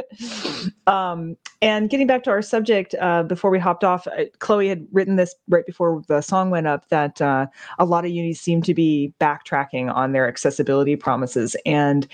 [0.86, 4.86] um, and getting back to our subject, uh, before we hopped off, uh, Chloe had
[4.92, 7.46] written this right before the song went up that uh,
[7.78, 11.56] a lot of unis seem to be backtracking on their accessibility promises.
[11.66, 12.06] And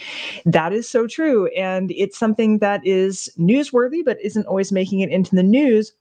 [0.44, 1.48] that is so true.
[1.48, 5.92] And it's something that is newsworthy, but isn't always making it into the news.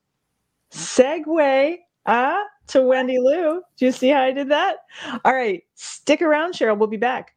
[0.72, 3.62] Segue uh, to Wendy Lu.
[3.78, 4.78] Do you see how I did that?
[5.24, 6.78] All right, stick around, Cheryl.
[6.78, 7.34] We'll be back.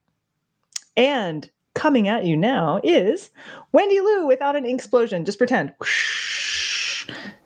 [0.97, 3.31] And coming at you now is
[3.73, 5.25] Wendy Lu without an ink explosion.
[5.25, 5.73] Just pretend.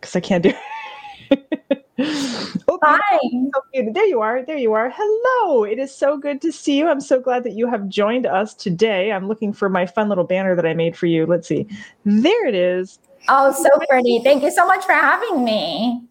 [0.01, 0.53] Because I can't do
[1.99, 3.19] oh, Hi.
[3.23, 4.45] So there you are.
[4.45, 4.93] There you are.
[4.95, 5.65] Hello.
[5.65, 6.89] It is so good to see you.
[6.89, 9.13] I'm so glad that you have joined us today.
[9.13, 11.27] I'm looking for my fun little banner that I made for you.
[11.27, 11.67] Let's see.
[12.05, 12.99] There it is.
[13.29, 14.21] Oh, so pretty.
[14.23, 16.03] Thank you so much for having me.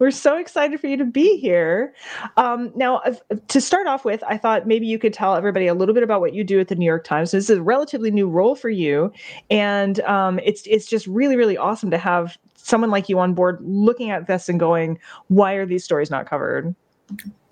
[0.00, 1.94] We're so excited for you to be here.
[2.38, 3.02] Um, now,
[3.48, 6.22] to start off with, I thought maybe you could tell everybody a little bit about
[6.22, 7.32] what you do at the New York Times.
[7.32, 9.12] This is a relatively new role for you,
[9.50, 13.58] and um, it's it's just really really awesome to have someone like you on board,
[13.60, 14.98] looking at this and going,
[15.28, 16.74] "Why are these stories not covered?"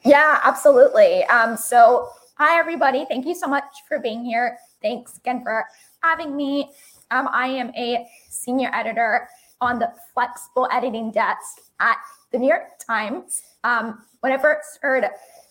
[0.04, 1.24] Yeah, absolutely.
[1.24, 3.04] Um, so, hi everybody.
[3.10, 4.56] Thank you so much for being here.
[4.80, 5.66] Thanks again for
[6.02, 6.70] having me.
[7.10, 9.28] Um, I am a senior editor
[9.60, 11.98] on the flexible editing desk at
[12.32, 15.04] the New York Times, um, when I first heard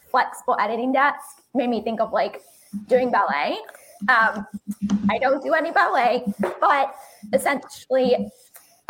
[0.09, 2.41] flexible editing desk, made me think of like
[2.88, 3.57] doing ballet.
[4.09, 4.45] Um,
[5.09, 6.95] I don't do any ballet, but
[7.34, 8.32] essentially,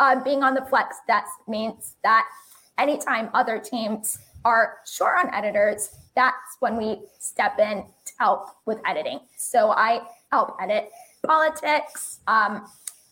[0.00, 2.26] uh, being on the flex desk means that
[2.78, 8.78] anytime other teams are short on editors, that's when we step in to help with
[8.86, 9.20] editing.
[9.36, 10.90] So I help edit
[11.26, 12.66] politics, um,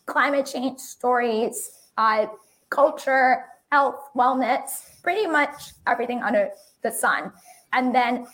[0.06, 2.26] climate change stories, uh,
[2.70, 6.50] culture, health, wellness, pretty much everything under
[6.82, 7.32] the sun.
[7.72, 8.26] And then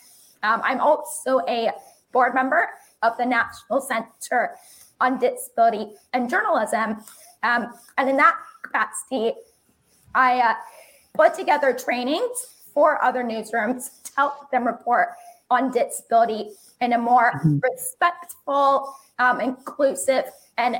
[0.43, 1.71] um, I'm also a
[2.11, 2.69] board member
[3.01, 4.55] of the National Center
[5.01, 7.03] on Disability and Journalism.
[7.41, 9.33] Um, and in that capacity,
[10.15, 10.53] I uh,
[11.13, 15.09] put together trainings for other newsrooms to help them report
[15.49, 16.49] on disability
[16.81, 17.59] in a more mm-hmm.
[17.59, 20.25] respectful, um, inclusive,
[20.57, 20.77] and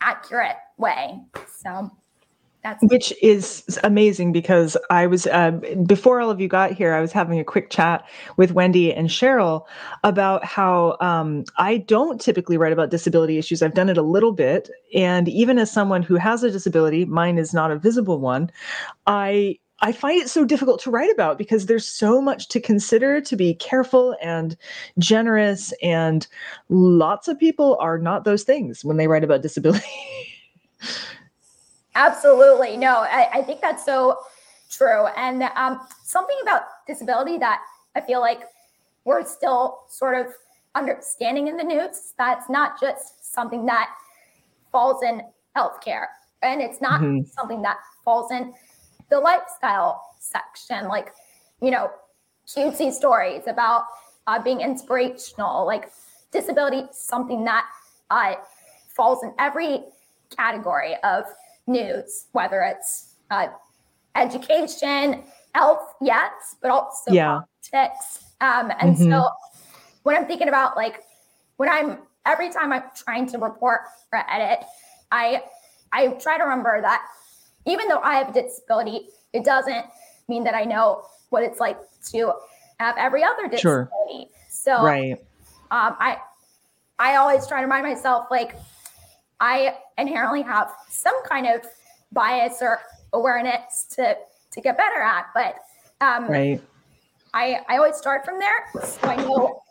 [0.00, 1.20] accurate way.
[1.62, 1.90] So
[2.66, 5.52] that's which is amazing because I was uh,
[5.86, 8.04] before all of you got here, I was having a quick chat
[8.36, 9.64] with Wendy and Cheryl
[10.02, 13.62] about how um, I don't typically write about disability issues.
[13.62, 17.38] I've done it a little bit, and even as someone who has a disability, mine
[17.38, 18.50] is not a visible one.
[19.06, 23.20] I I find it so difficult to write about because there's so much to consider
[23.20, 24.56] to be careful and
[24.98, 26.26] generous and
[26.68, 29.86] lots of people are not those things when they write about disability.
[31.96, 32.76] Absolutely.
[32.76, 34.18] No, I, I think that's so
[34.70, 35.06] true.
[35.16, 37.60] And um, something about disability that
[37.96, 38.42] I feel like
[39.04, 40.32] we're still sort of
[40.74, 43.88] understanding in the news that's not just something that
[44.70, 45.22] falls in
[45.56, 46.04] healthcare
[46.42, 47.24] and it's not mm-hmm.
[47.24, 48.52] something that falls in
[49.08, 51.14] the lifestyle section like
[51.62, 51.90] you know
[52.46, 53.84] cutesy stories about
[54.26, 55.90] uh, being inspirational like
[56.30, 57.64] disability something that
[58.10, 58.34] uh,
[58.88, 59.82] falls in every
[60.36, 61.24] category of
[61.66, 63.48] news whether it's uh,
[64.14, 65.22] education
[65.54, 67.40] health yes but also yeah.
[67.72, 69.10] politics um, and mm-hmm.
[69.10, 69.28] so
[70.02, 71.02] when I'm thinking about like
[71.56, 73.80] when I'm every time I'm trying to report
[74.12, 74.64] or edit,
[75.10, 75.42] I
[75.92, 77.02] I try to remember that
[77.66, 79.86] even though I have a disability, it doesn't
[80.28, 81.78] mean that I know what it's like
[82.12, 82.34] to
[82.78, 83.58] have every other disability.
[83.62, 84.30] Sure.
[84.48, 85.18] So right.
[85.70, 86.18] Um, I
[86.98, 88.54] I always try to remind myself like
[89.40, 91.62] I inherently have some kind of
[92.12, 92.80] bias or
[93.12, 94.16] awareness to
[94.52, 95.56] to get better at, but
[96.00, 96.62] um, right.
[97.34, 98.84] I, I always start from there.
[98.84, 99.62] So I know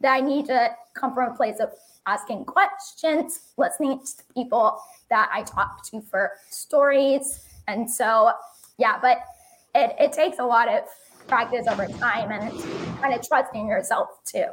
[0.00, 1.70] that I need to come from a place of
[2.06, 7.44] asking questions, listening to people that I talk to for stories.
[7.68, 8.32] And so,
[8.78, 9.18] yeah, but
[9.74, 10.84] it, it takes a lot of
[11.28, 12.50] practice over time and
[13.00, 14.46] kind of trusting yourself too.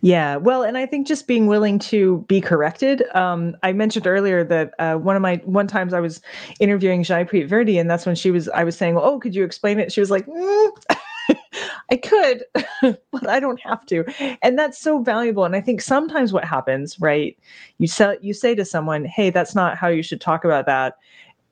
[0.00, 3.02] Yeah, well, and I think just being willing to be corrected.
[3.14, 6.20] Um, I mentioned earlier that uh, one of my one times I was
[6.60, 8.48] interviewing Jaipreet Virdi, and that's when she was.
[8.50, 10.70] I was saying, "Oh, could you explain it?" She was like, mm.
[11.90, 12.44] I could,
[13.10, 14.04] but I don't have to.
[14.42, 15.44] And that's so valuable.
[15.44, 17.36] And I think sometimes what happens, right?
[17.78, 20.96] You say you say to someone, "Hey, that's not how you should talk about that."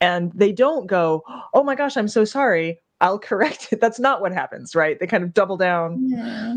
[0.00, 2.78] And they don't go, "Oh my gosh, I'm so sorry.
[3.00, 4.98] I'll correct it." That's not what happens, right?
[5.00, 6.08] They kind of double down.
[6.08, 6.56] Yeah.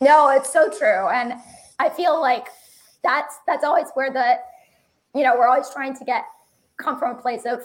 [0.00, 1.08] No, it's so true.
[1.08, 1.34] And
[1.78, 2.48] I feel like
[3.02, 4.38] that's that's always where the
[5.14, 6.24] you know, we're always trying to get
[6.76, 7.62] come from a place of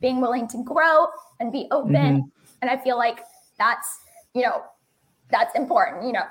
[0.00, 1.08] being willing to grow
[1.40, 1.92] and be open.
[1.92, 2.28] Mm-hmm.
[2.62, 3.20] And I feel like
[3.58, 4.00] that's
[4.34, 4.62] you know,
[5.30, 6.06] that's important.
[6.06, 6.24] You know,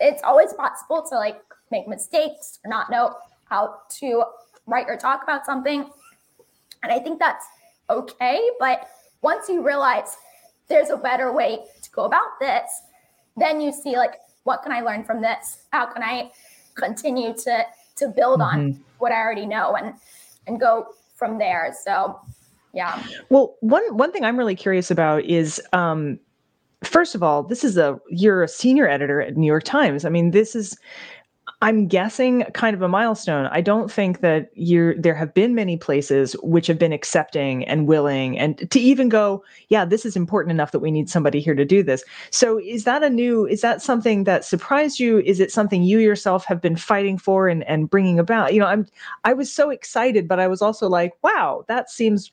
[0.00, 4.24] it's always possible to like make mistakes or not know how to
[4.66, 5.90] write or talk about something.
[6.82, 7.44] And I think that's
[7.88, 8.40] okay.
[8.58, 8.88] But
[9.22, 10.16] once you realize
[10.68, 12.70] there's a better way to go about this,
[13.36, 14.14] then you see like,
[14.44, 15.64] what can I learn from this?
[15.72, 16.30] How can I
[16.74, 17.64] continue to
[17.96, 18.58] to build mm-hmm.
[18.58, 19.94] on what I already know and
[20.46, 21.74] and go from there.
[21.84, 22.18] So
[22.72, 23.02] yeah.
[23.28, 26.18] Well, one one thing I'm really curious about is um
[26.82, 30.04] first of all, this is a you're a senior editor at New York Times.
[30.04, 30.76] I mean, this is
[31.62, 33.46] I'm guessing kind of a milestone.
[33.52, 37.86] I don't think that you're there have been many places which have been accepting and
[37.86, 41.54] willing and to even go, yeah, this is important enough that we need somebody here
[41.54, 42.02] to do this.
[42.30, 45.18] So is that a new is that something that surprised you?
[45.18, 48.54] Is it something you yourself have been fighting for and and bringing about?
[48.54, 48.86] You know, I'm
[49.24, 52.32] I was so excited, but I was also like, wow, that seems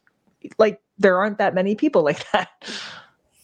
[0.57, 2.49] like there aren't that many people like that.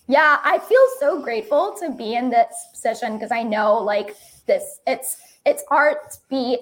[0.07, 4.15] Yeah, I feel so grateful to be in this position because I know like
[4.45, 6.59] this it's it's hard to be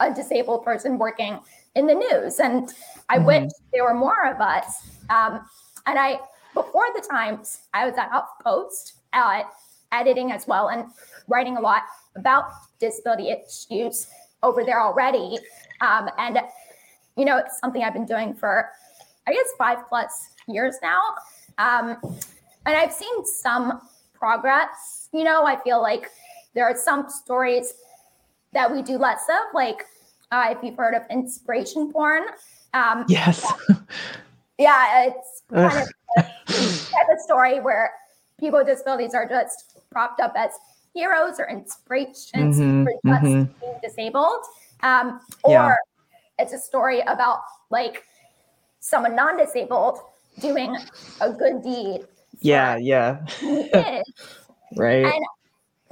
[0.00, 1.38] a disabled person working
[1.74, 2.72] in the news and
[3.08, 3.26] I mm-hmm.
[3.26, 4.88] wish there were more of us.
[5.08, 5.40] Um,
[5.86, 6.20] and I
[6.54, 9.42] before the times I was at HuffPost uh,
[9.92, 10.86] editing as well and
[11.28, 11.82] writing a lot
[12.16, 12.50] about
[12.80, 14.08] disability issues
[14.42, 15.38] over there already.
[15.80, 16.40] Um, and
[17.16, 18.70] you know, it's something I've been doing for
[19.26, 21.00] I guess five plus years now.
[21.58, 21.96] Um,
[22.66, 23.80] and I've seen some
[24.14, 25.08] progress.
[25.12, 26.10] You know, I feel like
[26.54, 27.74] there are some stories
[28.52, 29.84] that we do lots of, like
[30.30, 32.22] uh, if you've heard of inspiration porn.
[32.74, 33.50] Um, yes.
[34.58, 35.88] Yeah, it's kind
[36.18, 37.94] of a of story where
[38.38, 40.50] people with disabilities are just propped up as
[40.92, 43.52] heroes or inspirations mm-hmm, for just mm-hmm.
[43.58, 44.44] being disabled.
[44.82, 45.74] Um, or yeah.
[46.38, 47.40] it's a story about
[47.70, 48.04] like
[48.80, 50.00] someone non-disabled
[50.42, 50.76] doing
[51.22, 52.06] a good deed
[52.40, 53.20] yeah, yeah.
[54.76, 55.04] right.
[55.04, 55.24] And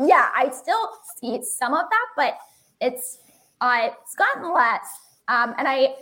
[0.05, 2.39] yeah, I still see some of that, but
[2.81, 3.19] it's
[3.61, 4.87] uh, it's gotten less.
[5.27, 5.95] Um, and I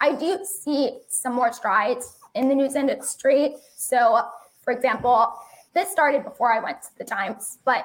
[0.00, 3.56] I do see some more strides in the news industry.
[3.76, 4.22] So,
[4.62, 5.32] for example,
[5.72, 7.84] this started before I went to the Times, but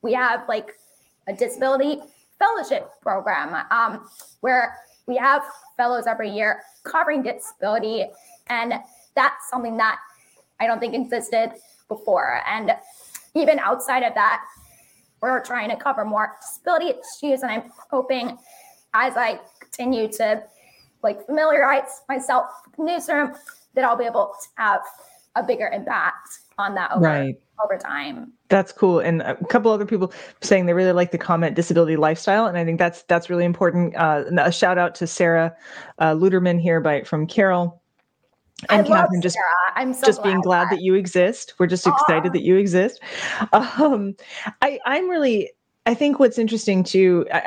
[0.00, 0.76] we have like
[1.28, 2.00] a disability
[2.38, 4.08] fellowship program um,
[4.40, 5.42] where we have
[5.76, 8.06] fellows every year covering disability,
[8.48, 8.74] and
[9.14, 9.98] that's something that
[10.58, 11.52] I don't think existed
[11.88, 12.40] before.
[12.48, 12.72] And
[13.34, 14.42] even outside of that,
[15.22, 17.42] we're trying to cover more disability issues.
[17.42, 18.36] And I'm hoping
[18.94, 20.42] as I continue to
[21.02, 23.32] like familiarize myself with the newsroom
[23.74, 24.80] that I'll be able to have
[25.36, 27.36] a bigger impact on that over, Right.
[27.64, 28.32] over time.
[28.48, 28.98] That's cool.
[29.00, 30.12] And a couple other people
[30.42, 32.46] saying they really like the comment disability lifestyle.
[32.46, 33.96] And I think that's that's really important.
[33.96, 35.54] Uh, a shout out to Sarah
[35.98, 37.81] uh, Luderman here by from Carol.
[38.70, 39.46] And I Catherine, just Sarah.
[39.74, 41.54] I'm so just being glad that you exist.
[41.58, 43.00] We're just excited that you exist.
[43.52, 44.14] Um,
[44.60, 45.50] I, I'm really,
[45.84, 47.26] I think what's interesting too.
[47.32, 47.38] I,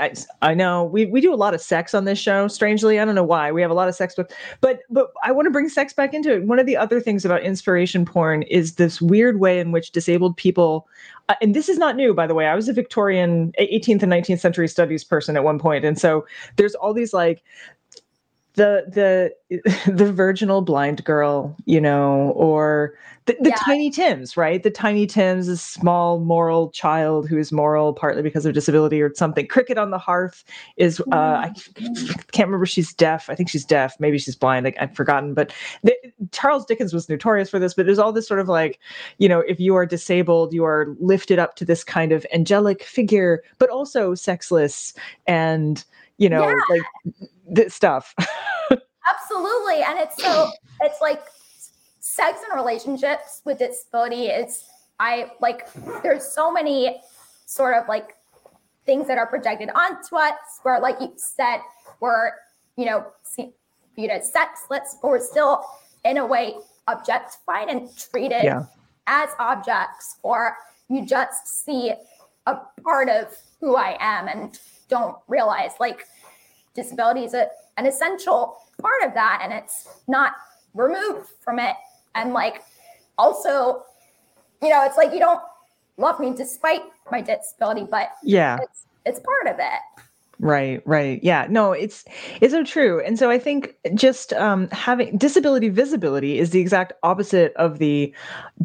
[0.41, 2.49] I, I know we, we do a lot of sex on this show.
[2.49, 5.31] Strangely, I don't know why we have a lot of sex, but but but I
[5.31, 6.43] want to bring sex back into it.
[6.43, 10.35] One of the other things about inspiration porn is this weird way in which disabled
[10.35, 10.85] people,
[11.29, 12.47] uh, and this is not new, by the way.
[12.47, 16.25] I was a Victorian, 18th and 19th century studies person at one point, and so
[16.57, 17.41] there's all these like
[18.55, 18.85] the
[19.49, 22.93] the the virginal blind girl you know or
[23.25, 23.55] the, the Yeah.
[23.65, 24.61] tiny tims right?
[24.61, 29.13] The tiny tims a small moral child who is moral partly because of disability or
[29.15, 29.47] something.
[29.47, 30.43] Cricket on the hearth
[30.77, 31.51] is uh i
[32.31, 33.29] can't remember she's deaf.
[33.29, 33.95] I think she's deaf.
[33.99, 34.63] Maybe she's blind.
[34.65, 35.33] Like, i've forgotten.
[35.33, 35.53] But
[35.83, 35.95] the,
[36.31, 38.79] charles dickens was notorious for this but there's all this sort of like
[39.17, 42.83] you know if you are disabled you are lifted up to this kind of angelic
[42.83, 44.93] figure but also sexless
[45.27, 45.83] and
[46.17, 46.61] you know Yeah.
[46.69, 48.13] like this stuff
[48.71, 49.83] Absolutely.
[49.83, 50.49] And it's so,
[50.81, 51.21] it's like
[51.99, 54.63] sex and relationships with disability is,
[54.99, 55.67] I like,
[56.01, 57.01] there's so many
[57.45, 58.15] sort of like
[58.85, 60.33] things that are projected onto us
[60.63, 61.59] where, like you said,
[61.99, 62.31] we're,
[62.77, 63.05] you know,
[63.95, 65.63] viewed as sexless, but we're still
[66.03, 66.55] in a way
[66.87, 68.63] objectified and treated Yeah.
[69.07, 70.57] as objects, or
[70.89, 71.93] you just see
[72.47, 76.05] a part of who I am and don't realize like
[76.75, 77.47] disability is a,
[77.77, 80.33] an essential part of that and it's not
[80.73, 81.75] removed from it
[82.15, 82.63] and like
[83.17, 83.83] also
[84.61, 85.41] you know it's like you don't
[85.97, 89.79] love me despite my disability but yeah it's it's part of it
[90.39, 91.23] Right, right.
[91.23, 91.47] Yeah.
[91.49, 92.03] No, it's
[92.41, 93.01] it's so true.
[93.01, 98.13] And so I think just um having disability visibility is the exact opposite of the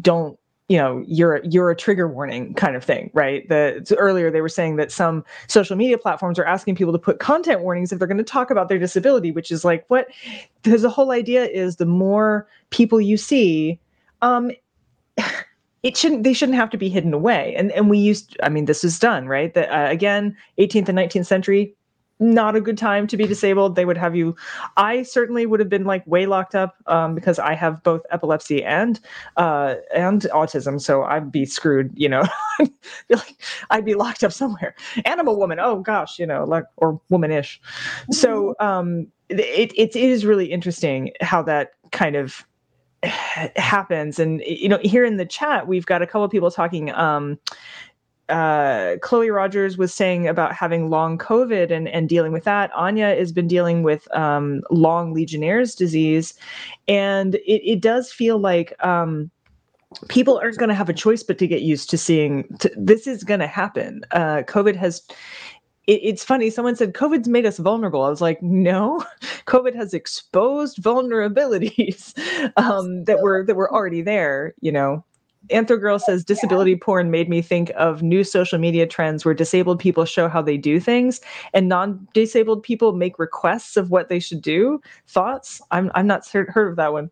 [0.01, 0.37] don't
[0.71, 3.47] you know you're you're a trigger warning kind of thing right?
[3.49, 7.19] The earlier they were saying that some social media platforms are asking people to put
[7.19, 10.07] content warnings if they're going to talk about their disability which is like what
[10.63, 13.77] because the whole idea is the more people you see
[14.21, 14.49] um
[15.83, 17.53] it shouldn't they shouldn't have to be hidden away.
[17.57, 19.53] And and we used i mean this is done right?
[19.53, 21.75] That uh, again 18th and 19th century
[22.21, 23.75] not a good time to be disabled.
[23.75, 24.35] They would have you
[24.77, 28.63] i certainly would have been like way locked up um, because i have both epilepsy
[28.63, 28.99] and
[29.37, 32.23] uh, and autism so i'd be screwed you know.
[33.07, 33.37] Be like,
[33.71, 34.75] i'd be locked up somewhere.
[35.05, 35.59] And i'm a woman.
[35.59, 37.59] Oh gosh you know like or womanish.
[38.11, 42.45] So um it, it, it is really interesting how that kind of
[43.03, 44.19] happens.
[44.19, 47.39] And you know here in the chat we've got a couple of people talking um
[48.31, 52.71] uh, Chloe Rogers was saying about having long COVID and, and dealing with that.
[52.73, 56.33] Anya has been dealing with um, long Legionnaire's disease.
[56.87, 59.29] And it, it does feel like um,
[60.07, 63.23] people aren't going to have a choice but to get used to seeing this is
[63.23, 64.03] going to happen.
[64.11, 65.01] Uh, COVID has.
[65.87, 66.49] It, it's funny.
[66.49, 68.03] Someone said COVID's made us vulnerable.
[68.03, 69.03] I was like, no,
[69.47, 72.13] COVID has exposed vulnerabilities
[72.57, 74.53] um, that were that were already there.
[74.61, 75.03] You know,
[75.49, 80.05] Anthrogirl says disability porn made me think of new social media trends where disabled people
[80.05, 81.19] show how they do things
[81.53, 84.79] and non-disabled people make requests of what they should do.
[85.07, 85.61] Thoughts?
[85.71, 87.09] I'm I'm not cer- heard of that one.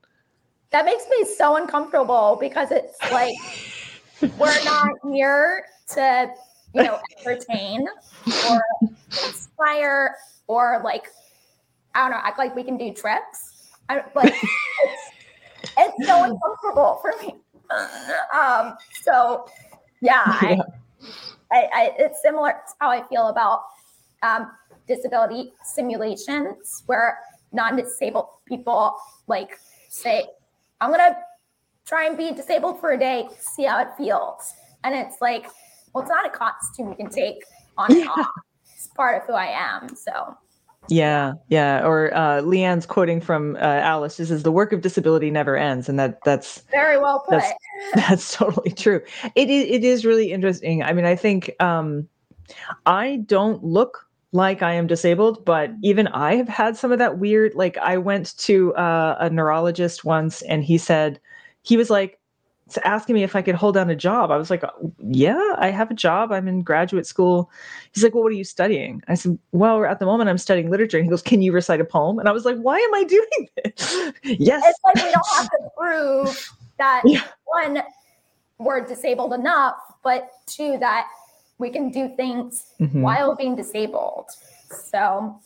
[0.71, 3.33] that makes me so uncomfortable because it's like
[4.37, 6.31] we're not here to
[6.75, 7.87] you know entertain
[8.49, 8.61] or
[9.25, 10.15] inspire
[10.47, 11.05] or like
[11.95, 14.35] i don't know act like we can do tricks I, like
[14.83, 15.01] it's,
[15.77, 17.35] it's so uncomfortable for me
[18.33, 19.47] um so
[20.01, 20.57] yeah, I,
[21.51, 23.63] I, I it's similar to how i feel about
[24.23, 24.51] um
[24.87, 27.19] disability simulations where
[27.51, 28.95] non-disabled people
[29.27, 29.59] like
[29.89, 30.25] say
[30.81, 31.15] i'm gonna
[31.85, 34.53] try and be disabled for a day see how it feels.
[34.83, 35.47] And it's like
[35.93, 37.43] well it's not a costume you can take
[37.77, 38.27] on and off
[38.73, 40.37] it's part of who i am so
[40.89, 41.85] Yeah, yeah.
[41.85, 44.15] Or uh, Leanne's quoting from uh, Alice.
[44.15, 47.53] She says, "The work of disability never ends," and that that's very well put That's-
[47.95, 49.01] that's totally true.
[49.35, 50.83] It is, it is really interesting.
[50.83, 52.07] I mean, I think um,
[52.85, 57.17] I don't look like I am disabled, but even I have had some of that
[57.19, 57.55] weird.
[57.55, 61.19] Like, I went to uh, a neurologist once, and he said
[61.63, 62.18] he was like
[62.83, 64.31] asking me if I could hold down a job.
[64.31, 64.63] I was like,
[65.09, 66.31] "Yeah, I have a job.
[66.31, 67.49] I'm in graduate school."
[67.91, 70.69] He's like, "Well, what are you studying?" I said, "Well, at the moment, I'm studying
[70.69, 72.93] literature." And he goes, "Can you recite a poem?" And I was like, "Why am
[72.93, 77.23] I doing this?" yes, it's like we don't have to prove that Yeah.
[77.45, 77.83] one
[78.57, 81.07] we're disabled enough but two that
[81.59, 83.01] we can do things Mhm.
[83.01, 84.29] while being disabled
[84.69, 85.39] so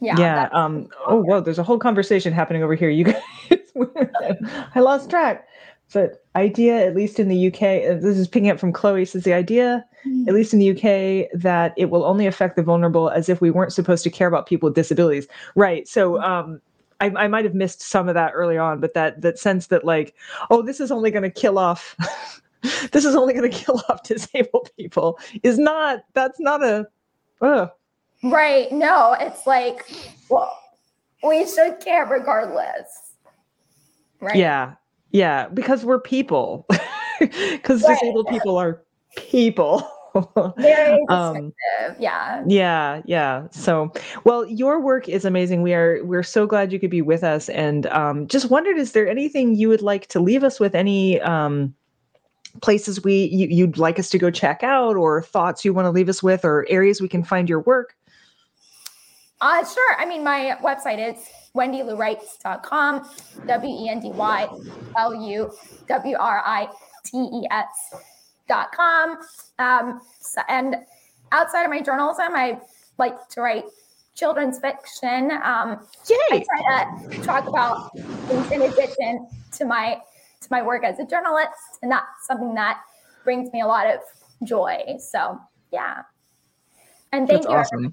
[0.00, 3.22] yeah yeah um oh whoa there's a whole conversation happening over here you guys
[4.74, 5.46] I lost track.
[5.92, 9.24] But idea, at least in the UK, uh, this is picking up from Chloe, says
[9.24, 9.84] the idea,
[10.26, 13.50] at least in the UK, that it will only affect the vulnerable as if we
[13.50, 15.26] weren't supposed to care about people with disabilities.
[15.56, 15.86] Right.
[15.88, 16.60] So um,
[17.00, 19.84] I, I might have missed some of that early on, but that that sense that
[19.84, 20.14] like,
[20.50, 21.96] oh, this is only going to kill off.
[22.92, 26.04] this is only going to kill off disabled people is not.
[26.14, 26.86] That's not a.
[27.40, 27.66] Uh,
[28.22, 28.70] Right.
[28.70, 29.90] No, it's like,
[30.28, 30.54] well,
[31.22, 33.14] we should care regardless.
[34.20, 34.36] Right.
[34.36, 34.74] Yeah.
[35.12, 35.48] Yeah.
[35.48, 36.66] Because we're people.
[37.20, 37.98] Because Right.
[38.00, 38.82] disabled people are
[39.14, 39.86] people.
[40.56, 41.52] Very Um,
[41.98, 42.42] yeah.
[42.48, 43.92] yeah yeah so
[44.24, 47.48] well your work is amazing we are we're so glad you could be with us
[47.50, 51.20] and um, just wondered is there anything you would like to leave us with any
[51.20, 51.72] um,
[52.62, 55.90] places we you, you'd like us to go check out or thoughts you want to
[55.90, 57.94] leave us with or areas we can find your work
[59.42, 59.96] Uh, sure.
[59.98, 63.10] I mean, my website is wendyluwrites.com,
[63.46, 64.48] W E N D Y
[64.96, 65.52] L U
[65.88, 66.68] W R I
[67.04, 69.18] T E S.com.
[69.58, 70.76] Um, so, and
[71.32, 72.60] outside of my journalism, I
[72.98, 73.64] like to write
[74.14, 75.30] children's fiction.
[75.32, 75.86] Um,
[76.30, 80.00] I try to talk about things in addition to my
[80.40, 82.80] to my work as a journalist, and that's something that
[83.24, 84.00] brings me a lot of
[84.44, 84.96] joy.
[84.98, 85.38] So
[85.72, 86.02] yeah,
[87.12, 87.92] and thank That's you awesome.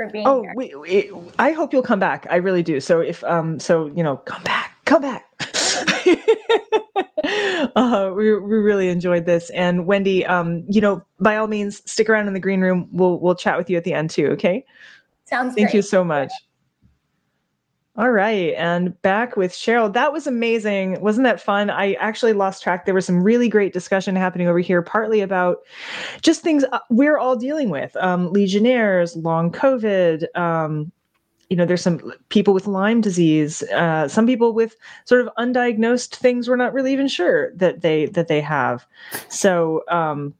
[0.00, 0.54] For being oh here.
[0.56, 2.26] we, we, i hope you'll come back.
[2.30, 2.80] I really do.
[2.80, 5.26] So if um so you know come back come back.
[7.76, 9.50] Uh, we, we really enjoyed this.
[9.50, 12.88] And wendy um you know by all means stick around in the green room.
[12.90, 14.64] We'll we'll chat with you at the end too okay?
[15.26, 15.74] Sounds thank great.
[15.74, 16.32] you so much
[17.96, 19.92] all right and back with cheryl.
[19.92, 21.00] That was amazing.
[21.00, 21.70] Wasn't that fun?
[21.70, 22.84] I actually lost track.
[22.84, 25.58] There was some really great discussion happening over here partly about
[26.22, 30.92] just things uh, we're all dealing with um, legionnaires long covid um,
[31.48, 36.14] you know there's some people with lyme disease uh, some people with sort of undiagnosed
[36.14, 38.86] things we're not really even sure that they that they have.
[39.28, 40.32] So um,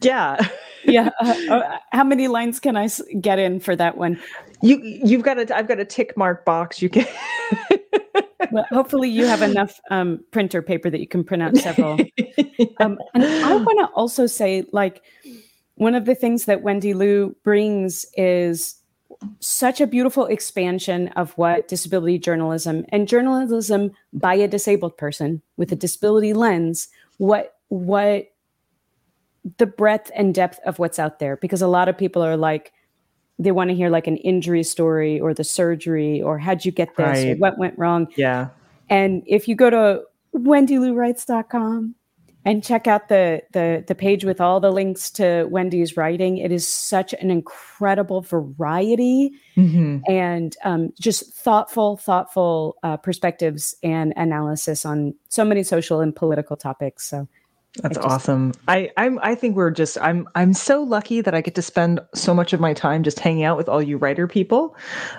[0.00, 0.36] yeah
[0.84, 1.10] yeah.
[1.20, 2.88] Uh, uh, how many lines can I
[3.20, 4.20] get in for that one?
[4.62, 7.06] you you've got a i've got a tick mark box you can
[8.50, 11.98] Well, hopefully, you have enough um, printer paper that you can print out several.
[12.78, 15.02] Um, and I want to also say, like,
[15.76, 18.76] one of the things that Wendy Lu brings is
[19.40, 25.72] such a beautiful expansion of what disability journalism and journalism by a disabled person with
[25.72, 26.88] a disability lens,
[27.18, 28.26] what what
[29.58, 31.36] the breadth and depth of what's out there.
[31.36, 32.72] Because a lot of people are like,
[33.38, 36.96] they want to hear like an injury story or the surgery or how'd you get
[36.96, 38.08] this or what went wrong.
[38.16, 38.48] yeah
[38.88, 40.02] And if you go to
[40.34, 41.94] wendyluwrites.com
[42.44, 46.52] and check out the, the the page with all the links to Wendy's writing, it
[46.52, 50.02] is such an incredible variety Mhm.
[50.08, 56.56] and um, just thoughtful, thoughtful uh, perspectives and analysis on so many social and political
[56.56, 57.08] topics.
[57.08, 57.26] So
[57.82, 58.52] That's I just- awesome.
[58.68, 62.00] I I'm I think we're just I'm I'm so lucky that I get to spend
[62.14, 64.76] so much of my time just hanging out with all you writer people.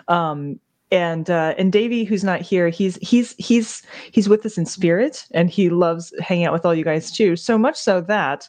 [0.08, 0.60] Um
[0.92, 5.26] and uh and Davey who's not here, he's he's he's he's with us in spirit
[5.32, 7.36] and he loves hanging out with all you guys too.
[7.36, 8.48] So much so that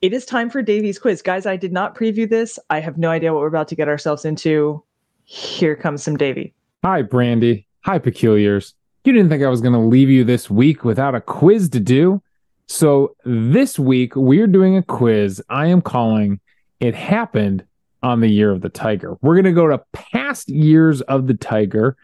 [0.00, 1.22] it is time for Davey's quiz.
[1.22, 2.58] Guys, I did not preview this.
[2.70, 4.82] I have no idea what we're about to get ourselves into.
[5.24, 6.54] Here comes some Davey.
[6.84, 7.66] Hi, Brandy.
[7.80, 8.74] Hi, Peculiars.
[9.04, 11.80] You didn't think I was going to leave you this week without a quiz to
[11.80, 12.22] do?
[12.70, 16.38] So, this week we're doing a quiz I am calling
[16.80, 17.64] It Happened
[18.02, 19.16] on the Year of the Tiger.
[19.22, 21.96] We're going to go to past years of the Tiger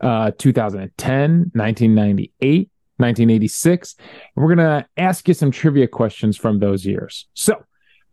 [0.00, 3.94] uh, 2010, 1998, 1986.
[4.34, 7.28] And we're going to ask you some trivia questions from those years.
[7.34, 7.64] So,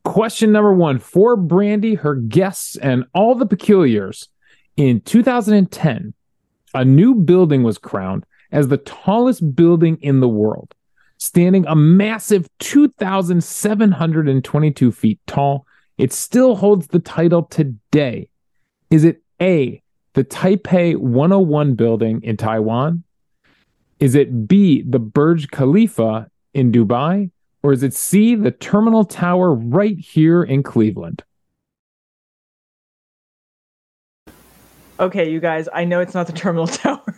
[0.03, 4.29] question number one for Brandy, her guests, and all the peculiars.
[4.77, 6.13] In 2010,
[6.75, 10.75] a new building was crowned as the tallest building in the world,
[11.19, 15.67] standing a massive 2,722 feet tall.
[15.97, 18.29] It still holds the title today.
[18.89, 19.81] Is it A,
[20.13, 23.03] the Taipei 101 building in Taiwan?
[23.99, 27.31] Is it B, the Burj Khalifa in Dubai?
[27.61, 31.21] Or is it C, the Terminal Tower right here in Cleveland?
[34.99, 37.15] Okay, you guys, I know it's not the terminal tower.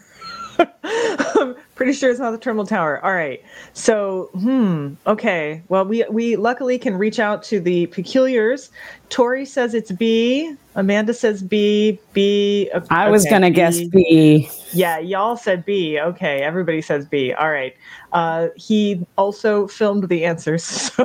[1.81, 3.03] Pretty sure it's not the terminal tower.
[3.03, 3.43] All right.
[3.73, 4.93] So, hmm.
[5.07, 5.63] Okay.
[5.67, 8.69] Well, we we luckily can reach out to the peculiars.
[9.09, 10.55] Tori says it's B.
[10.75, 11.99] Amanda says B.
[12.13, 12.69] B.
[12.75, 14.47] okay, I was going to guess B.
[14.73, 15.99] Yeah, y'all said B.
[15.99, 17.33] Okay, everybody says B.
[17.33, 17.75] All right.
[18.13, 20.91] Uh, he also filmed the answers.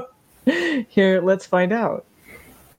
[0.46, 2.04] So here, let's find out.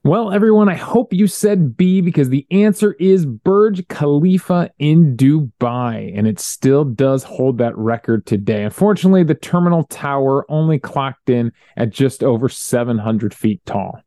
[0.08, 6.18] Well, everyone, I hope you said B because the answer is Burj Khalifa in Dubai,
[6.18, 8.64] and it still does hold that record today.
[8.64, 14.00] Unfortunately, the terminal tower only clocked in at just over 700 feet tall.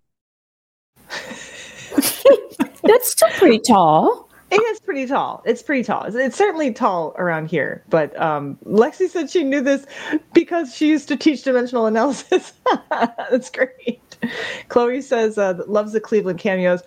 [1.11, 4.31] That's still pretty tall.
[4.51, 5.43] It is pretty tall.
[5.45, 6.05] It's pretty tall.
[6.05, 7.85] It's, it's certainly tall around here.
[7.91, 9.85] But um, Lexi said she knew this
[10.33, 12.55] because she used to teach dimensional analysis.
[12.91, 14.10] That's great.
[14.69, 16.83] Chloe says uh, loves the Cleveland cameos.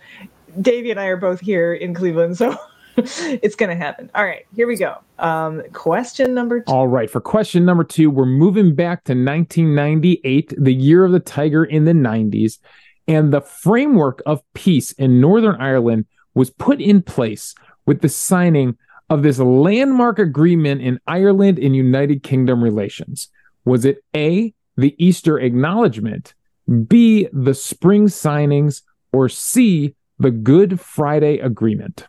[0.61, 2.55] Davey and I are both here in Cleveland, so
[2.97, 4.09] it's going to happen.
[4.13, 4.97] All right, here we go.
[5.19, 6.71] Um, question number two.
[6.71, 11.19] All right, for question number two, we're moving back to 1998, the year of the
[11.19, 12.59] tiger in the 90s,
[13.07, 16.05] and the framework of peace in Northern Ireland
[16.35, 17.55] was put in place
[17.85, 18.77] with the signing
[19.09, 23.29] of this landmark agreement in Ireland and United Kingdom relations.
[23.65, 26.33] Was it A, the Easter Acknowledgement,
[26.87, 32.07] B, the Spring Signings, or C, the Good Friday Agreement?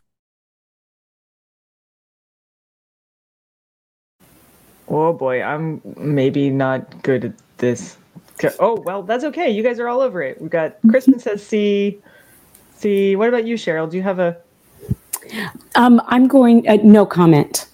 [4.88, 7.96] Oh boy, I'm maybe not good at this.
[8.58, 9.50] Oh well, that's okay.
[9.50, 10.40] You guys are all over it.
[10.40, 11.98] We've got Kristen says C.
[12.76, 13.16] C.
[13.16, 13.90] What about you, Cheryl?
[13.90, 14.36] Do you have a?
[15.74, 17.66] Um, I'm going uh, no comment.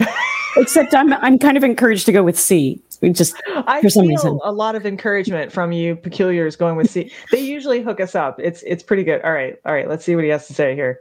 [0.56, 2.82] Except I'm I'm kind of encouraged to go with C.
[3.00, 4.40] We just I for some feel reason.
[4.44, 7.12] a lot of encouragement from you, peculiars, going with C.
[7.30, 8.40] they usually hook us up.
[8.40, 9.22] It's it's pretty good.
[9.22, 9.88] All right, all right.
[9.88, 11.00] Let's see what he has to say here.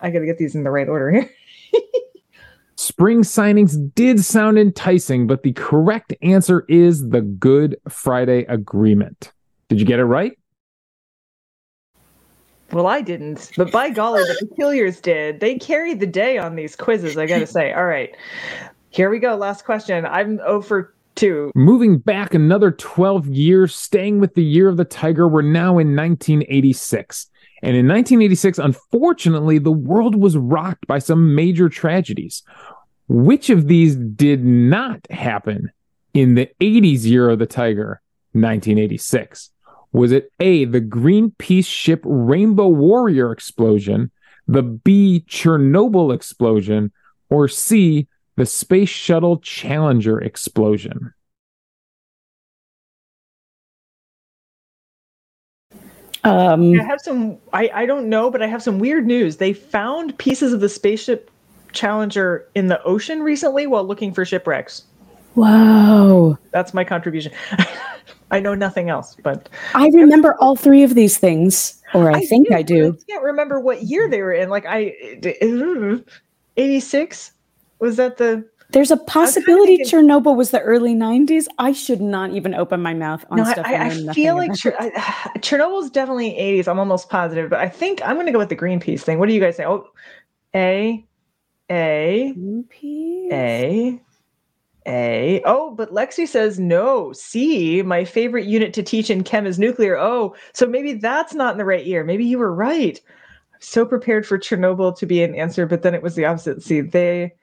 [0.00, 1.30] I got to get these in the right order here.
[2.76, 9.32] Spring signings did sound enticing, but the correct answer is the Good Friday Agreement.
[9.68, 10.36] Did you get it right?
[12.72, 15.40] Well, I didn't, but by golly, the peculiars did.
[15.40, 17.18] They carried the day on these quizzes.
[17.18, 17.72] I got to say.
[17.72, 18.16] All right,
[18.88, 19.36] here we go.
[19.36, 20.06] Last question.
[20.06, 20.94] I'm oh over
[21.54, 25.94] Moving back another 12 years, staying with the year of the tiger, we're now in
[25.94, 27.30] 1986.
[27.62, 32.42] And in 1986, unfortunately, the world was rocked by some major tragedies.
[33.08, 35.70] Which of these did not happen
[36.12, 38.00] in the 80s year of the tiger,
[38.32, 39.50] 1986?
[39.92, 44.10] Was it A, the Greenpeace ship Rainbow Warrior explosion,
[44.48, 46.90] the B, Chernobyl explosion,
[47.30, 48.08] or C,
[48.42, 51.14] the Space Shuttle Challenger explosion?
[56.24, 57.38] Um, I have some.
[57.52, 59.36] I I don't know, but I have some weird news.
[59.36, 61.30] They found pieces of the spaceship
[61.70, 64.82] Challenger in the ocean recently while looking for shipwrecks.
[65.34, 66.36] whoa!
[66.50, 67.30] That's my contribution.
[68.32, 72.50] I know nothing else, but I remember all three of these things, or I, think
[72.50, 72.98] I do.
[73.00, 74.48] I can't remember what year they were in.
[74.48, 74.96] Like I,
[76.56, 77.32] eighty six.
[77.82, 78.48] Was that the?
[78.70, 81.46] There's a possibility thinking- Chernobyl was the early '90s.
[81.58, 83.66] I should not even open my mouth on No, stuff.
[83.66, 84.58] I, I, I feel like about.
[84.58, 84.90] Cher- I,
[85.38, 86.68] Chernobyl's definitely eighties.
[86.68, 89.18] I'm almost positive, but I think I'm going to go with the Greenpeace thing.
[89.18, 89.66] What do you guys say?
[89.66, 89.88] Oh,
[90.54, 91.04] A,
[91.70, 93.32] A, Greenpeace?
[93.32, 94.00] A,
[94.86, 95.42] A.
[95.44, 97.12] Oh, but Lexi says no.
[97.12, 97.82] C.
[97.82, 99.98] My favorite unit to teach in chem is nuclear.
[99.98, 102.04] Oh, so maybe that's not in the right year.
[102.04, 102.98] Maybe you were right.
[103.52, 106.62] I'm so prepared for Chernobyl to be an answer, but then it was the opposite.
[106.62, 107.34] See, they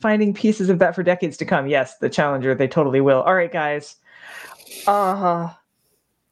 [0.00, 1.66] finding pieces of that for decades to come.
[1.66, 2.54] Yes, the Challenger.
[2.54, 3.22] They totally will.
[3.22, 3.96] All right, guys.
[4.86, 5.50] Uh,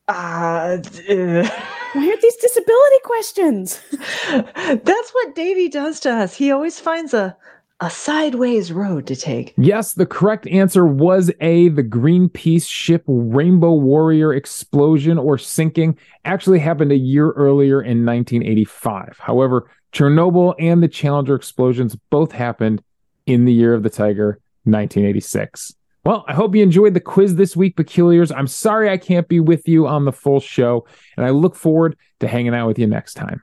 [0.09, 1.49] uh, d-
[1.93, 3.81] Why are these disability questions?
[4.31, 6.35] that's what Davy does to us.
[6.35, 7.37] He always finds a
[7.81, 9.55] a sideways road to take.
[9.57, 16.59] Yes, the correct answer was A, the Greenpeace ship Rainbow Warrior explosion or sinking actually
[16.59, 19.19] happened a year earlier in 1985.
[19.21, 22.83] However, Chernobyl and the Challenger explosions both happened
[23.29, 25.75] in the year of the Tiger, 1986.
[26.05, 28.33] Well, I hope you enjoyed the quiz this week, Peculiars.
[28.33, 31.97] I'm sorry I can't be with you on the full show, and I look forward
[32.21, 33.43] to hanging out with you next time.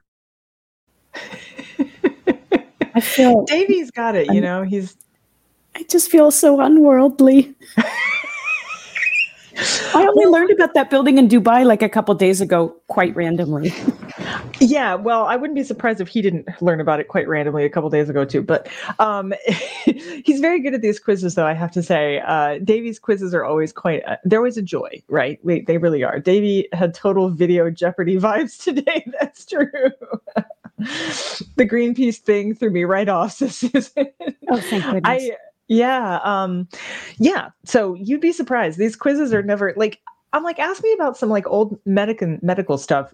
[2.95, 3.45] I feel.
[3.45, 4.63] Davy's got it, you know.
[4.63, 4.97] He's
[5.75, 7.53] I just feel so unworldly.
[9.57, 13.73] I only learned about that building in Dubai like a couple days ago, quite randomly.
[14.59, 14.95] yeah.
[14.95, 17.89] Well, I wouldn't be surprised if he didn't learn about it quite randomly a couple
[17.89, 18.41] days ago too.
[18.41, 18.67] But
[18.99, 19.33] um,
[20.25, 21.45] he's very good at these quizzes, though.
[21.45, 24.03] I have to say, uh, Davy's quizzes are always quite.
[24.05, 25.39] Uh, they're always a joy, right?
[25.45, 26.19] They, they really are.
[26.19, 29.05] Davy had total video Jeopardy vibes today.
[29.19, 29.71] That's true.
[30.77, 33.41] the Greenpeace thing threw me right off.
[33.41, 35.01] Oh, thank goodness.
[35.05, 35.31] I
[35.67, 36.67] yeah, um
[37.17, 37.49] yeah.
[37.63, 38.77] So you'd be surprised.
[38.77, 39.99] These quizzes are never like
[40.33, 43.13] I'm like ask me about some like old medical medical stuff.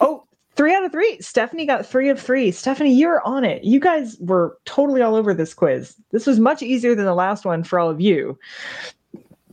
[0.00, 0.24] Oh,
[0.56, 1.20] three out of three.
[1.20, 2.50] Stephanie got three of three.
[2.50, 3.64] Stephanie, you're on it.
[3.64, 5.96] You guys were totally all over this quiz.
[6.10, 8.38] This was much easier than the last one for all of you.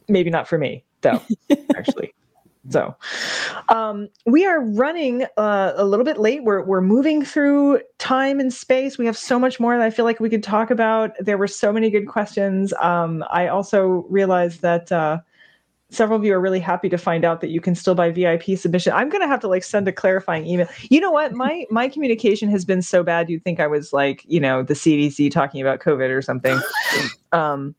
[0.08, 1.22] Maybe not for me, though,
[1.76, 2.14] actually.
[2.70, 2.95] So,
[3.70, 6.43] um, we are running uh, a little bit late.
[6.43, 8.97] We're we're moving through time and space.
[8.97, 11.11] We have so much more that I feel like we could talk about.
[11.20, 12.74] There were so many good questions.
[12.82, 15.20] Um, I also realized that uh,
[15.89, 18.57] several of you are really happy to find out that you can still buy VIP
[18.57, 18.93] submission.
[18.93, 20.68] I'm gonna have to like send a clarifying email.
[20.89, 21.34] You know what?
[21.34, 23.30] My my communication has been so bad.
[23.30, 26.59] You'd think I was like you know the CDC talking about COVID or something.
[27.32, 27.76] Um,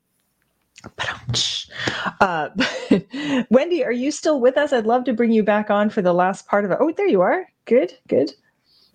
[2.20, 2.48] uh,
[3.50, 4.72] Wendy, are you still with us?
[4.72, 6.78] I'd love to bring you back on for the last part of it.
[6.80, 7.46] Oh, there you are.
[7.64, 8.32] Good, good.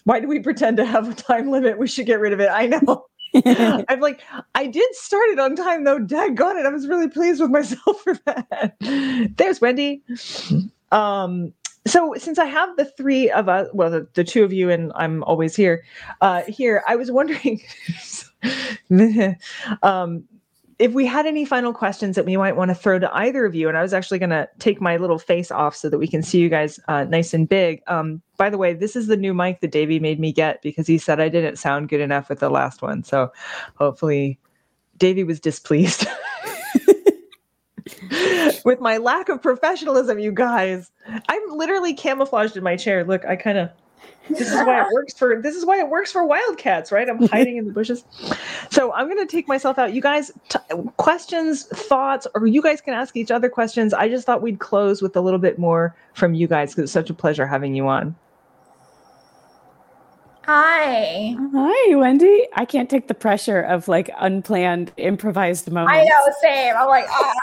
[0.06, 1.78] Why do we pretend to have a time limit?
[1.78, 2.50] We should get rid of it.
[2.52, 3.06] I know.
[3.88, 4.22] I'm like,
[4.54, 6.00] I did start it on time though.
[6.00, 6.66] Daggone it.
[6.66, 8.76] I was really pleased with myself for that.
[9.38, 10.04] There's Wendy.
[10.92, 11.54] Um,
[11.86, 14.92] so since I have the three of us, well, the, the two of you, and
[14.96, 15.84] I'm always here,
[16.22, 17.62] uh, here, I was wondering,
[19.84, 20.24] um,
[20.80, 23.56] if we had any final questions that we might want to throw to either of
[23.56, 26.08] you, and I was actually going to take my little face off so that we
[26.08, 27.82] can see you guys uh, nice and big.
[27.88, 30.88] Um, by the way, this is the new mic that Davey made me get because
[30.88, 33.04] he said I didn't sound good enough with the last one.
[33.04, 33.32] So
[33.76, 34.40] hopefully,
[34.98, 36.08] Davey was displeased
[38.66, 40.20] with my lack of professionalism.
[40.20, 40.92] You guys,
[41.28, 43.04] I'm literally camouflaged in my chair.
[43.04, 43.70] Look, I kind of
[44.30, 47.28] this is why it works for this is why it works for wildcats right i'm
[47.28, 48.06] hiding in the bushes
[48.72, 50.60] so i'm going to take myself out you guys t-
[50.98, 55.02] questions thoughts or you guys can ask each other questions i just thought we'd close
[55.02, 57.88] with a little bit more from you guys because it's such a pleasure having you
[57.88, 58.16] on
[60.46, 61.38] Hi.
[61.54, 62.48] Hi, Wendy.
[62.56, 65.98] I can't take the pressure of like unplanned, improvised moments.
[65.98, 66.76] I know, same.
[66.76, 67.34] I'm like, ah.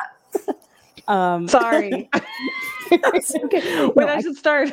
[1.08, 2.08] Um, sorry
[2.92, 3.86] okay.
[3.86, 4.70] when No, i I- should start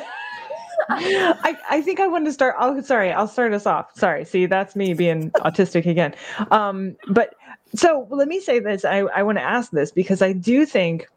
[0.88, 2.56] I, I think I wanted to start.
[2.58, 3.12] Oh, sorry.
[3.12, 3.90] I'll start us off.
[3.96, 4.24] Sorry.
[4.24, 6.14] See, that's me being autistic again.
[6.50, 7.34] Um, but
[7.74, 8.84] so let me say this.
[8.84, 11.08] I, I want to ask this because I do think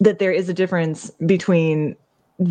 [0.00, 1.96] that there is a difference between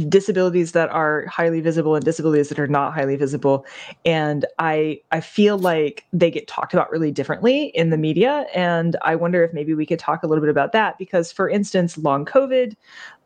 [0.09, 3.63] disabilities that are highly visible and disabilities that are not highly visible
[4.03, 8.95] and i i feel like they get talked about really differently in the media and
[9.03, 11.99] i wonder if maybe we could talk a little bit about that because for instance
[11.99, 12.75] long covid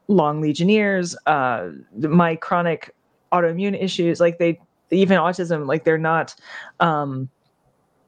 [0.10, 2.94] long legionnaires uh my chronic
[3.32, 4.60] autoimmune issues like they
[4.92, 6.36] even autism like they're not
[6.82, 7.30] um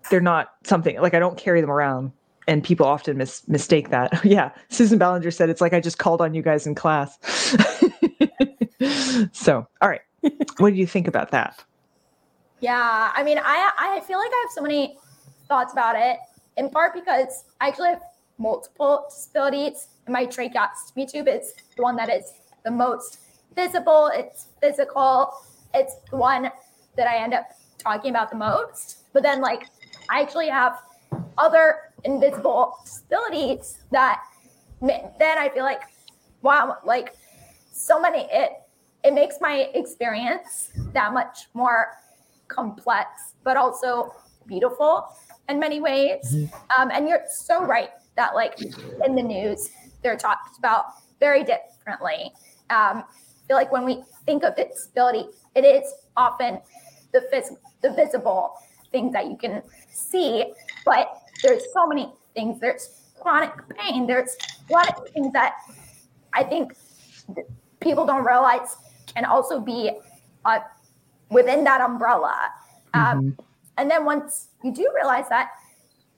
[0.09, 2.11] they're not something like i don't carry them around
[2.47, 4.19] and people often mis- mistake that.
[4.25, 7.17] Yeah susan ballinger said it's like i just called on you guys in class.
[9.31, 10.01] So all right.
[10.57, 11.63] What do you think about that?
[12.59, 14.97] Yeah, I mean, I I feel like I have so many
[15.47, 16.17] thoughts about it.
[16.57, 18.01] In part because I actually have
[18.41, 19.87] multiple disabilities.
[20.07, 22.33] My tracheostomy tube is the one that is
[22.65, 23.19] the most
[23.55, 24.09] visible.
[24.13, 25.31] It's physical.
[25.73, 26.51] It's the one
[26.97, 27.45] that I end up
[27.77, 29.03] talking about the most.
[29.13, 29.67] But then, like,
[30.09, 30.81] I actually have
[31.37, 34.21] other invisible disabilities that
[34.81, 35.83] then I feel like,
[36.41, 37.15] wow, like
[37.71, 38.51] so many it
[39.03, 41.97] it makes my experience that much more
[42.47, 44.13] complex, but also
[44.47, 45.07] beautiful
[45.49, 46.35] in many ways.
[46.77, 48.59] Um, and you're so right that, like,
[49.05, 49.69] in the news,
[50.01, 50.85] they're talked about
[51.19, 52.31] very differently.
[52.69, 56.59] Um, I feel like when we think of disability, it is often
[57.11, 58.53] the phys- the visible
[58.91, 60.53] things that you can see,
[60.85, 62.59] but there's so many things.
[62.59, 64.07] There's chronic pain.
[64.07, 64.37] There's
[64.69, 65.53] a lot of things that
[66.33, 66.73] I think
[67.79, 68.77] people don't realize
[69.13, 69.91] can also be
[70.45, 70.59] uh,
[71.29, 72.35] within that umbrella.
[72.93, 73.37] Um,
[73.77, 75.49] And then once you do realize that,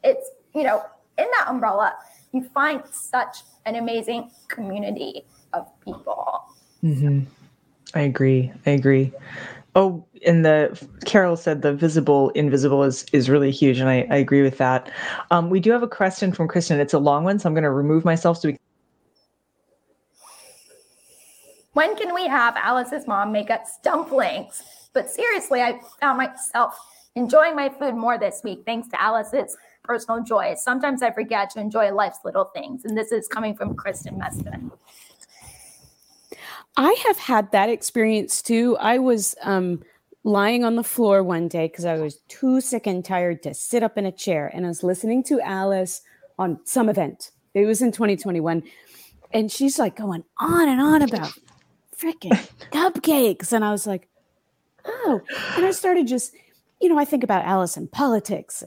[0.03, 0.84] it's, you know,
[1.18, 1.95] in that umbrella,
[2.31, 6.44] you find such an amazing community of people.
[6.81, 7.22] hmm
[7.95, 8.52] I agree.
[8.65, 9.14] I agree.
[9.76, 14.18] Oh, and the Carol said the visible invisible is is really huge, and I, I
[14.18, 14.91] agree with that.
[15.30, 16.80] Um, we do have a question from Kristen.
[16.80, 18.57] It's a long one, so I'm going to remove myself so we
[21.73, 24.61] When can we have Alice's mom make us dumplings?
[24.94, 26.77] But seriously, I found myself
[27.15, 30.55] enjoying my food more this week thanks to Alice's personal joy.
[30.57, 32.85] Sometimes I forget to enjoy life's little things.
[32.85, 34.72] And this is coming from Kristen Meston.
[36.76, 38.77] I have had that experience too.
[38.80, 39.84] I was um,
[40.23, 43.84] lying on the floor one day because I was too sick and tired to sit
[43.84, 46.01] up in a chair, and I was listening to Alice
[46.39, 47.31] on some event.
[47.53, 48.64] It was in 2021,
[49.31, 51.34] and she's like going on and on about
[51.95, 54.07] freaking cupcakes, and I was like,
[54.85, 55.22] oh,
[55.55, 56.34] and I started just,
[56.81, 58.64] you know, I think about Alice and politics,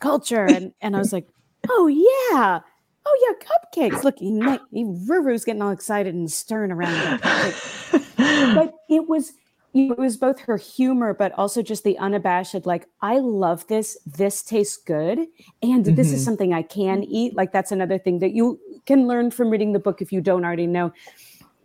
[0.00, 1.28] culture, and and I was like,
[1.68, 2.60] oh yeah.
[3.06, 3.46] Oh yeah,
[3.88, 4.04] cupcakes!
[4.04, 7.20] Look, he, ma- he, Ruru's getting all excited and stirring around.
[8.54, 9.32] but it was
[9.72, 14.42] it was both her humor but also just the unabashed like i love this this
[14.42, 15.20] tastes good
[15.62, 16.24] and this is Mhm.
[16.24, 19.78] something i can eat like that's another thing that you can learn from reading the
[19.78, 20.92] book if you don't already know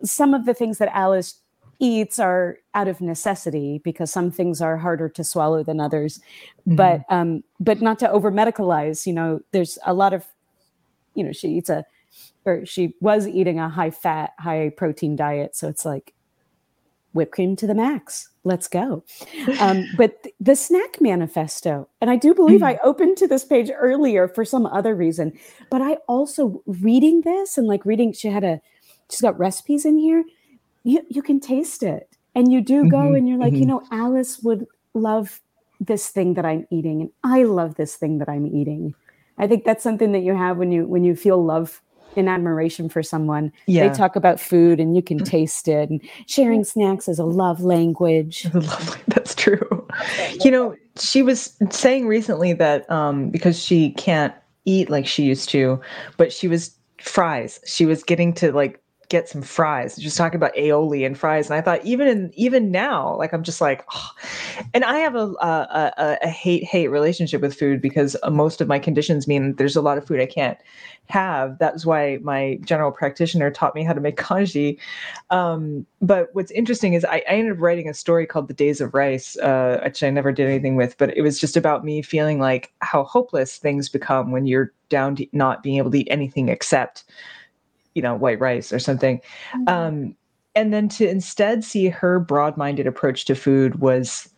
[0.03, 1.41] some of the things that Alice
[1.79, 6.19] eats are out of necessity because some things are harder to swallow than others.
[6.67, 6.75] Mm-hmm.
[6.75, 10.25] but um but not to over medicalize you know there's a lot of
[11.13, 11.85] you know she eats a
[12.45, 15.55] or she was eating a high fat high protein diet.
[15.55, 16.13] So it's like
[17.13, 18.29] whipped cream to the max.
[18.43, 19.03] Let's go.
[19.59, 23.71] Um but th- the snack manifesto and i do believe i opened to this page
[23.75, 25.31] earlier for some other reason
[25.71, 28.61] but i also reading this and like reading she had a
[29.09, 30.23] she's got recipes in here
[30.85, 33.67] you you can taste it and you do go Mhm, and you're like you mhm.
[33.67, 35.41] know alice would love
[35.81, 38.93] this thing that i'm eating and i love this thing that i'm eating
[39.37, 41.81] i think that's something that you have when you when you feel love
[42.15, 43.89] and admiration for someone Yeah.
[43.89, 47.59] they talk about food and you can taste it and sharing snacks is a love
[47.61, 49.01] language Lovely.
[49.09, 49.85] That's true.
[50.43, 54.33] You know, she was saying recently that um, because she can't
[54.63, 55.81] eat like she used to,
[56.17, 56.71] but she was
[57.01, 57.59] fries.
[57.65, 58.79] She was getting to like
[59.15, 59.97] get some fries.
[60.03, 63.43] Was talking about aioli and fries, and I thought even in even now, like I'm
[63.43, 64.11] just like, oh.
[64.73, 68.67] and I have a a, a, a hate hate relationship with food because most of
[68.67, 70.57] my conditions mean there's a lot of food I can't
[71.07, 71.57] have.
[71.59, 74.79] That's why my general practitioner taught me how to make congee.
[75.29, 78.81] Um, but what's interesting is I, I ended up writing a story called The Days
[78.81, 82.01] of Rice, uh, which I never did anything with, but it was just about me
[82.01, 86.07] feeling like how hopeless things become when you're down to not being able to eat
[86.09, 87.03] anything except,
[87.95, 89.19] you know, white rice or something.
[89.67, 90.15] Um,
[90.55, 94.29] and then to instead see her broad-minded approach to food was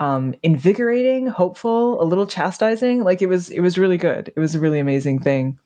[0.00, 3.02] um invigorating hopeful a little chastising.
[3.04, 4.32] Like it was it was really good.
[4.36, 5.58] It was a really amazing thing.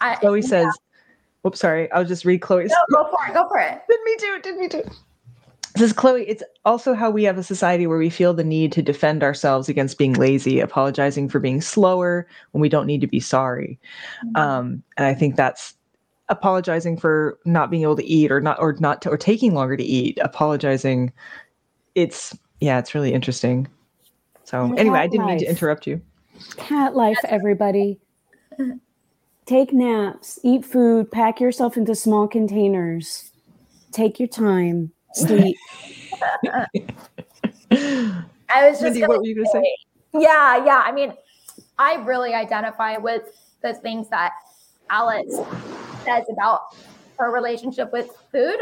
[0.00, 0.66] I, chloe says
[1.42, 3.34] whoops sorry i'll just read chloe's no, go for it.
[3.34, 3.80] Go for it.
[3.88, 4.82] did me too did me too
[5.76, 8.82] says chloe it's also how we have a society where we feel the need to
[8.82, 13.20] defend ourselves against being lazy apologizing for being slower when we don't need to be
[13.20, 13.78] sorry.
[14.34, 15.74] Um and i think that's
[16.28, 19.76] apologizing for not being able to eat or not or not to, or taking longer
[19.76, 21.12] to eat apologizing
[21.94, 23.68] it's yeah it's really interesting.
[24.44, 26.00] So Yeah, anyway i didn't mean to interrupt you.
[26.56, 28.00] Cat life everybody.
[29.46, 33.30] Take naps eat food pack yourself into small containers.
[33.92, 35.56] Take your time sleep.
[37.70, 39.76] I was just Mindy, gonna what were you gonna say?
[40.14, 40.82] Yeah, yeah.
[40.84, 41.12] I mean,
[41.78, 43.22] I really identify with
[43.62, 44.32] the things that
[44.90, 45.40] Alice
[46.04, 46.76] says about
[47.18, 48.56] her relationship with food.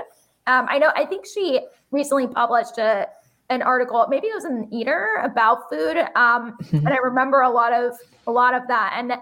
[0.47, 0.90] Um, I know.
[0.97, 1.60] I think she
[1.90, 3.09] recently published a
[3.51, 4.06] an article.
[4.09, 5.98] Maybe it was an Eater about food.
[6.16, 7.97] Um, and I remember a lot of
[8.27, 9.12] a lot of that, and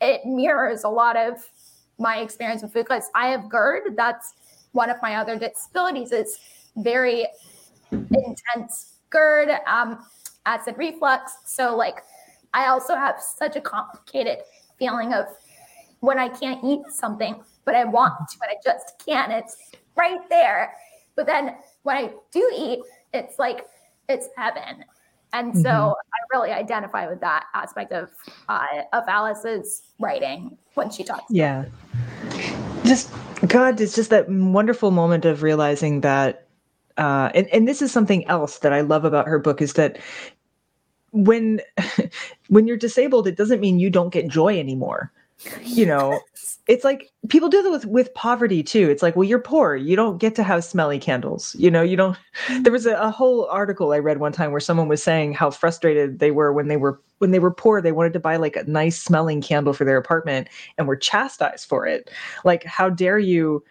[0.00, 1.44] it mirrors a lot of
[1.98, 3.96] my experience with food because I have GERD.
[3.96, 4.34] That's
[4.72, 6.12] one of my other disabilities.
[6.12, 6.38] It's
[6.76, 7.26] very
[7.90, 10.04] intense GERD, um,
[10.46, 11.32] acid reflux.
[11.44, 11.96] So, like,
[12.54, 14.38] I also have such a complicated
[14.78, 15.26] feeling of
[16.00, 19.32] when I can't eat something, but I want to, and I just can't.
[19.32, 19.56] It's
[19.96, 20.74] right there.
[21.16, 22.80] But then when I do eat,
[23.12, 23.66] it's like
[24.08, 24.84] it's heaven.
[25.32, 25.92] And so Mhm.
[25.92, 28.10] I really identify with that aspect of
[28.48, 31.24] uh, of Alice's writing when she talks.
[31.30, 31.66] Yeah.
[32.84, 33.10] Just
[33.46, 36.46] God, it's just that wonderful moment of realizing that
[36.98, 39.98] uh and, and this is something else that I love about her book is that
[41.12, 41.60] when
[42.48, 45.12] when you're disabled, it doesn't mean you don't get joy anymore.
[45.62, 46.20] You know,
[46.66, 48.90] it's like people do that with with poverty too.
[48.90, 49.76] It's like, well, you're poor.
[49.76, 51.54] You don't get to have smelly candles.
[51.58, 52.16] You know, you don't.
[52.60, 55.50] There was a, a whole article I read one time where someone was saying how
[55.50, 57.80] frustrated they were when they were when they were poor.
[57.80, 61.68] They wanted to buy like a nice smelling candle for their apartment and were chastised
[61.68, 62.10] for it.
[62.44, 63.64] Like, how dare you?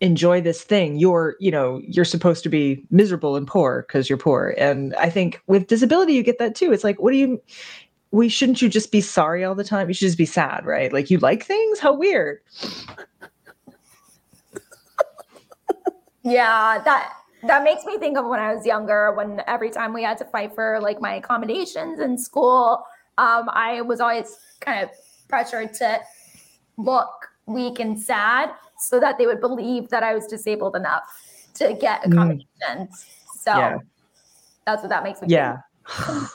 [0.00, 4.18] enjoy this thing you're you know you're supposed to be miserable and poor because you're
[4.18, 7.40] poor and i think with disability you get that too it's like what do you
[8.14, 10.92] we shouldn't you just be sorry all the time you should just be sad right
[10.92, 12.38] like you like things how weird
[16.24, 17.12] Yeah, that
[17.46, 20.24] that makes me think of when I was younger, when every time we had to
[20.24, 22.82] fight for like my accommodations in school,
[23.18, 24.90] um, I was always kind of
[25.28, 26.00] pressured to
[26.78, 31.02] look weak and sad so that they would believe that I was disabled enough
[31.54, 32.12] to get Mm.
[32.12, 33.06] accommodations.
[33.42, 33.76] So Yeah.
[34.64, 35.58] that's what that makes me yeah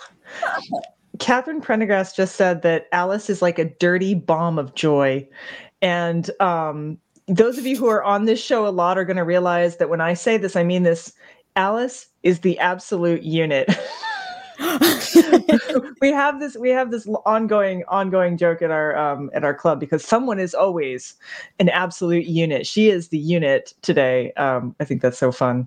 [1.19, 5.27] catherine prendergast just said that alice is like a dirty bomb of joy.
[5.81, 6.97] And um
[7.27, 9.89] those of you who are on this show a lot are going to realize that
[9.89, 11.13] when i say this i mean this.
[11.55, 13.67] Alice is the absolute unit
[16.01, 19.79] we have this we have this ongoing ongoing joke at our um at our club
[19.79, 21.15] because someone is always
[21.59, 22.67] an absolute unit.
[22.67, 24.33] She is the unit today.
[24.33, 25.65] Um i think that's so fun.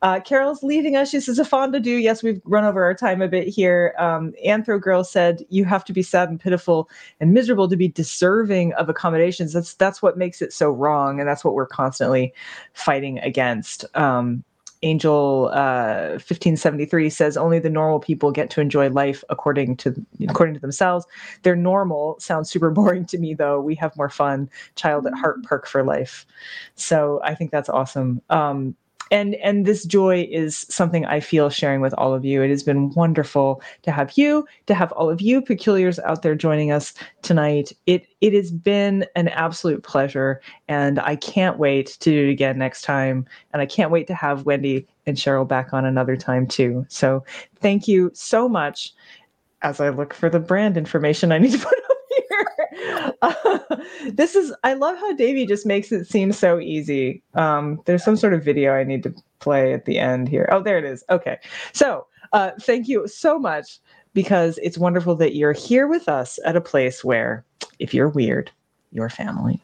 [0.00, 1.10] Uh carol's leaving us.
[1.10, 1.96] She says a fond adieu.
[1.96, 3.94] Yes we've run over our time a bit here.
[3.98, 6.88] Um anthro girl said you have to be sad and pitiful
[7.20, 9.52] and miserable to be deserving of accommodations.
[9.52, 12.32] That's that's what makes it so wrong and that's what we're constantly
[12.72, 13.84] fighting against.
[13.94, 14.42] Um
[14.82, 19.94] Angel uh, 1573 says only the normal people get to enjoy life according to
[20.28, 21.06] according to themselves.
[21.42, 23.60] Their normal sounds super boring to me though.
[23.60, 24.50] We have more fun.
[24.74, 26.26] Child at heart perk for life.
[26.74, 28.22] So I think that's awesome.
[28.30, 28.76] Um,
[29.10, 32.42] and and this joy is something I feel sharing with all of you.
[32.42, 36.34] It has been wonderful to have you, to have all of you peculiars out there
[36.34, 37.72] joining us tonight.
[37.86, 42.58] It it has been an absolute pleasure, and I can't wait to do it again
[42.58, 43.26] next time.
[43.52, 46.86] And I can't wait to have Wendy and Cheryl back on another time too.
[46.88, 47.24] So
[47.60, 48.92] thank you so much.
[49.62, 51.78] As I look for the brand information I need to put
[54.12, 57.22] this is I love how Davey just makes it seem so easy.
[57.34, 60.48] Um, there's some sort of video I need to play at the end here.
[60.50, 61.04] Oh, there it is.
[61.10, 61.38] Okay.
[61.72, 63.78] So uh, thank you so much
[64.14, 67.44] because it's wonderful that you're here with us at a place where
[67.78, 68.50] if you're weird,
[68.90, 69.62] you're family.